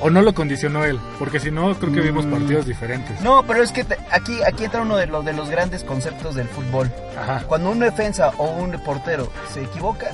[0.00, 1.00] ¿O no lo condicionó él?
[1.18, 2.30] Porque si no, creo que vimos Mm.
[2.30, 3.20] partidos diferentes.
[3.20, 6.36] No, pero es que te- aquí, aquí entra uno de los, de los grandes conceptos
[6.36, 6.88] del fútbol.
[7.20, 7.42] Ajá.
[7.48, 10.06] Cuando un defensa o un portero se equivoca,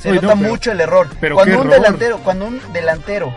[0.00, 1.06] se nota no, pero- mucho el error.
[1.20, 1.82] pero cuando un error.
[1.82, 3.32] delantero, cuando un delantero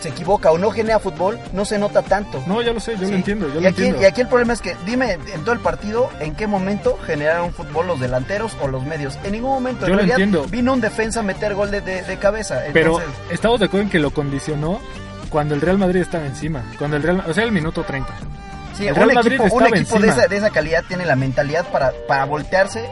[0.00, 2.42] se equivoca o no genera fútbol, no se nota tanto.
[2.46, 3.10] No, ya lo sé, yo Sí.
[3.10, 4.02] lo entiendo, yo y lo aquí, entiendo.
[4.02, 7.52] y aquí el problema es que, dime, en todo el partido, ¿en qué momento generaron
[7.52, 9.18] fútbol los delanteros o los medios?
[9.24, 9.86] En ningún momento.
[9.86, 10.48] En Yo lo realidad, entiendo.
[10.48, 12.60] vino un defensa a meter gol de, de- de cabeza.
[12.72, 14.80] Pero Entonces, estamos de acuerdo en que lo condicionó
[15.30, 16.62] cuando el Real Madrid estaba encima.
[16.78, 18.12] Cuando el Real, o sea, el minuto 30.
[18.76, 21.16] sí, el un Real Madrid equipo, un equipo de esa, de esa calidad tiene la
[21.16, 22.84] mentalidad para, para voltearse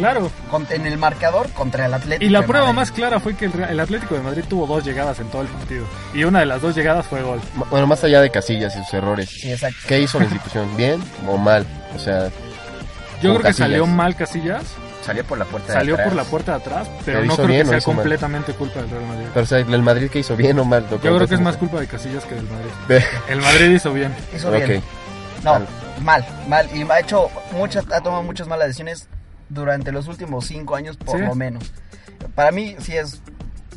[0.00, 0.30] Claro.
[0.50, 2.24] con- en el marcador contra el Atlético.
[2.24, 2.76] Y la de prueba Madrid.
[2.80, 5.42] más clara fue que el, Real- el Atlético de Madrid tuvo dos llegadas en todo
[5.42, 5.86] el partido.
[6.14, 7.40] Y una de las dos llegadas fue gol.
[7.70, 9.78] Bueno, más allá de Casillas y sus errores, Sí, exacto.
[9.86, 10.68] ¿qué hizo la institución?
[10.76, 11.64] ¿Bien o mal?
[11.94, 12.28] O sea,
[13.22, 14.64] Yo creo que salió mal Casillas.
[15.04, 16.08] Salió por la puerta Salió de atrás.
[16.14, 17.82] por la puerta de atrás, pero Pero no creo bien que sea mal.
[17.82, 19.26] completamente culpa del Real Madrid.
[19.32, 20.86] pero o sea, ¿el Madrid que hizo bien o mal?
[20.90, 22.70] Yo creo que es más culpa de Casillas que del Madrid.
[22.86, 24.14] De- El Madrid hizo bien.
[24.36, 24.82] Hizo bien.
[25.42, 25.66] No, Mal.
[26.02, 26.68] mal, mal.
[26.76, 29.08] Y ha hecho muchas, ha tomado muchas malas decisiones
[29.50, 31.24] durante los últimos cinco años, por Sí.
[31.26, 31.72] lo menos.
[32.34, 33.20] Para mí sí es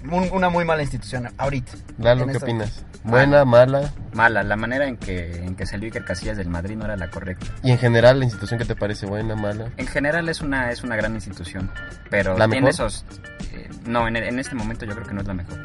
[0.10, 1.74] un- una muy mala institución ahorita.
[1.98, 2.84] Lalo, ¿qué opinas?
[3.04, 3.92] ¿Buena, mala?
[4.14, 7.10] Mala, la manera en que, en que salió Iker Casillas del Madrid no era la
[7.10, 7.48] correcta.
[7.62, 9.06] Y en general, ¿la institución qué te parece?
[9.06, 9.68] ¿Buena, mala?
[9.76, 11.70] En general es una, es una gran institución,
[12.10, 12.70] pero ¿La tiene mejor?
[12.88, 13.06] esos...
[13.54, 15.58] eh, no, en, en este momento yo creo que no es la mejor.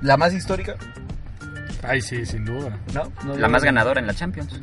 [0.00, 0.74] La más histórica,
[1.86, 2.78] Ay, sí, sin duda.
[2.94, 3.12] ¿no?
[3.24, 4.58] No, La más ganadora en la Champions.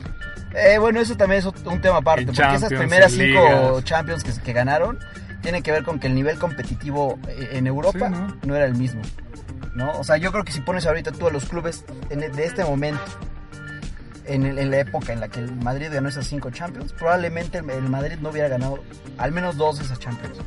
[0.54, 3.82] Eh, bueno, eso también es un tema aparte, porque esas Champions, primeras cinco.
[3.82, 5.00] Champions que, que ganaron
[5.42, 8.38] tienen que ver con que el nivel competitivo eh, en Europa Sí, ¿no?
[8.46, 8.56] ¿no?
[8.56, 9.02] era el mismo.
[9.76, 9.92] ¿no?
[9.98, 12.64] O sea, yo creo que si pones ahorita tú a los clubes en- de este
[12.66, 13.02] momento,
[14.26, 17.58] en, el- en la época en la que el Madrid ganó esas cinco Champions, probablemente
[17.60, 18.80] el, el Madrid no hubiera ganado
[19.18, 20.38] al menos dos de esas Champions.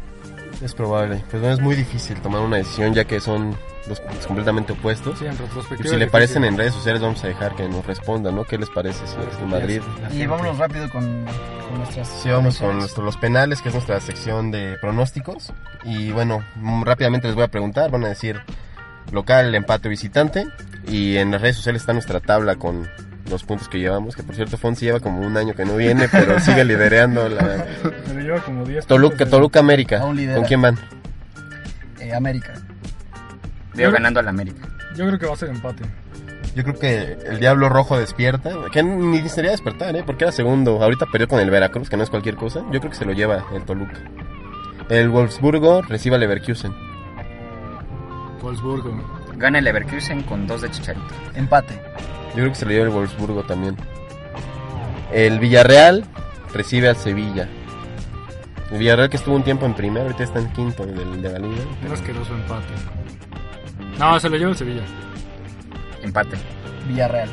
[0.63, 1.25] Es probable.
[1.33, 3.57] Bueno, es muy difícil tomar una decisión ya que son
[3.89, 5.19] dos puntos completamente opuestos.
[5.19, 5.91] Sí, en Y retrospectiva.
[5.91, 6.55] si le parecen difícil.
[6.55, 8.45] en redes sociales, vamos a dejar que nos respondan, ¿no?
[8.45, 9.81] ¿Qué les parece si es Madrid?
[10.13, 11.03] Y vámonos rápido con,
[11.69, 12.09] con nuestras...
[12.09, 15.53] Sí, vamos con nuestro- los penales, que es nuestra sección de pronósticos.
[15.85, 18.41] Y bueno, mm, rápidamente les voy a preguntar, van a decir
[19.13, 20.47] local, empate o visitante.
[20.89, 22.89] Y en las redes sociales está nuestra tabla con
[23.31, 26.09] los puntos que llevamos, que por cierto Fonsi lleva como un año que no viene,
[26.11, 29.99] pero sigue liderando la Pero lleva como 10 Toluca, Toluca América.
[30.01, 30.79] ¿Con quién van?
[32.01, 32.53] Eh, América.
[33.75, 34.69] Veo Yo- ganando al América.
[34.97, 35.85] Yo creo que va a ser empate.
[36.55, 40.05] Yo creo que el Diablo Rojo despierta, que ni necesitaría despertar, ¿eh?
[40.07, 40.81] Porque era segundo.
[40.83, 42.61] Ahorita perdió con el Veracruz, que no es cualquier cosa.
[42.71, 43.99] Yo creo que se lo lleva el Toluca.
[44.89, 46.73] El Wolfsburgo recibe al Leverkusen.
[48.41, 48.93] Wolfsburgo.
[49.37, 51.07] Gana el Leverkusen con dos de Chicharito.
[51.35, 51.75] Empate.
[52.31, 53.77] Yo creo que se lo lleva el Wolfsburgo también.
[55.13, 56.05] El Villarreal
[56.53, 57.49] recibe al Sevilla.
[58.71, 61.39] El Villarreal que estuvo un tiempo en primero, ahorita está en quinto del- de la
[61.39, 61.63] liga.
[61.87, 62.75] Un asqueroso empate.
[63.99, 64.83] No, se lo lleva el Sevilla.
[66.03, 66.37] Empate.
[66.89, 67.29] Villarreal.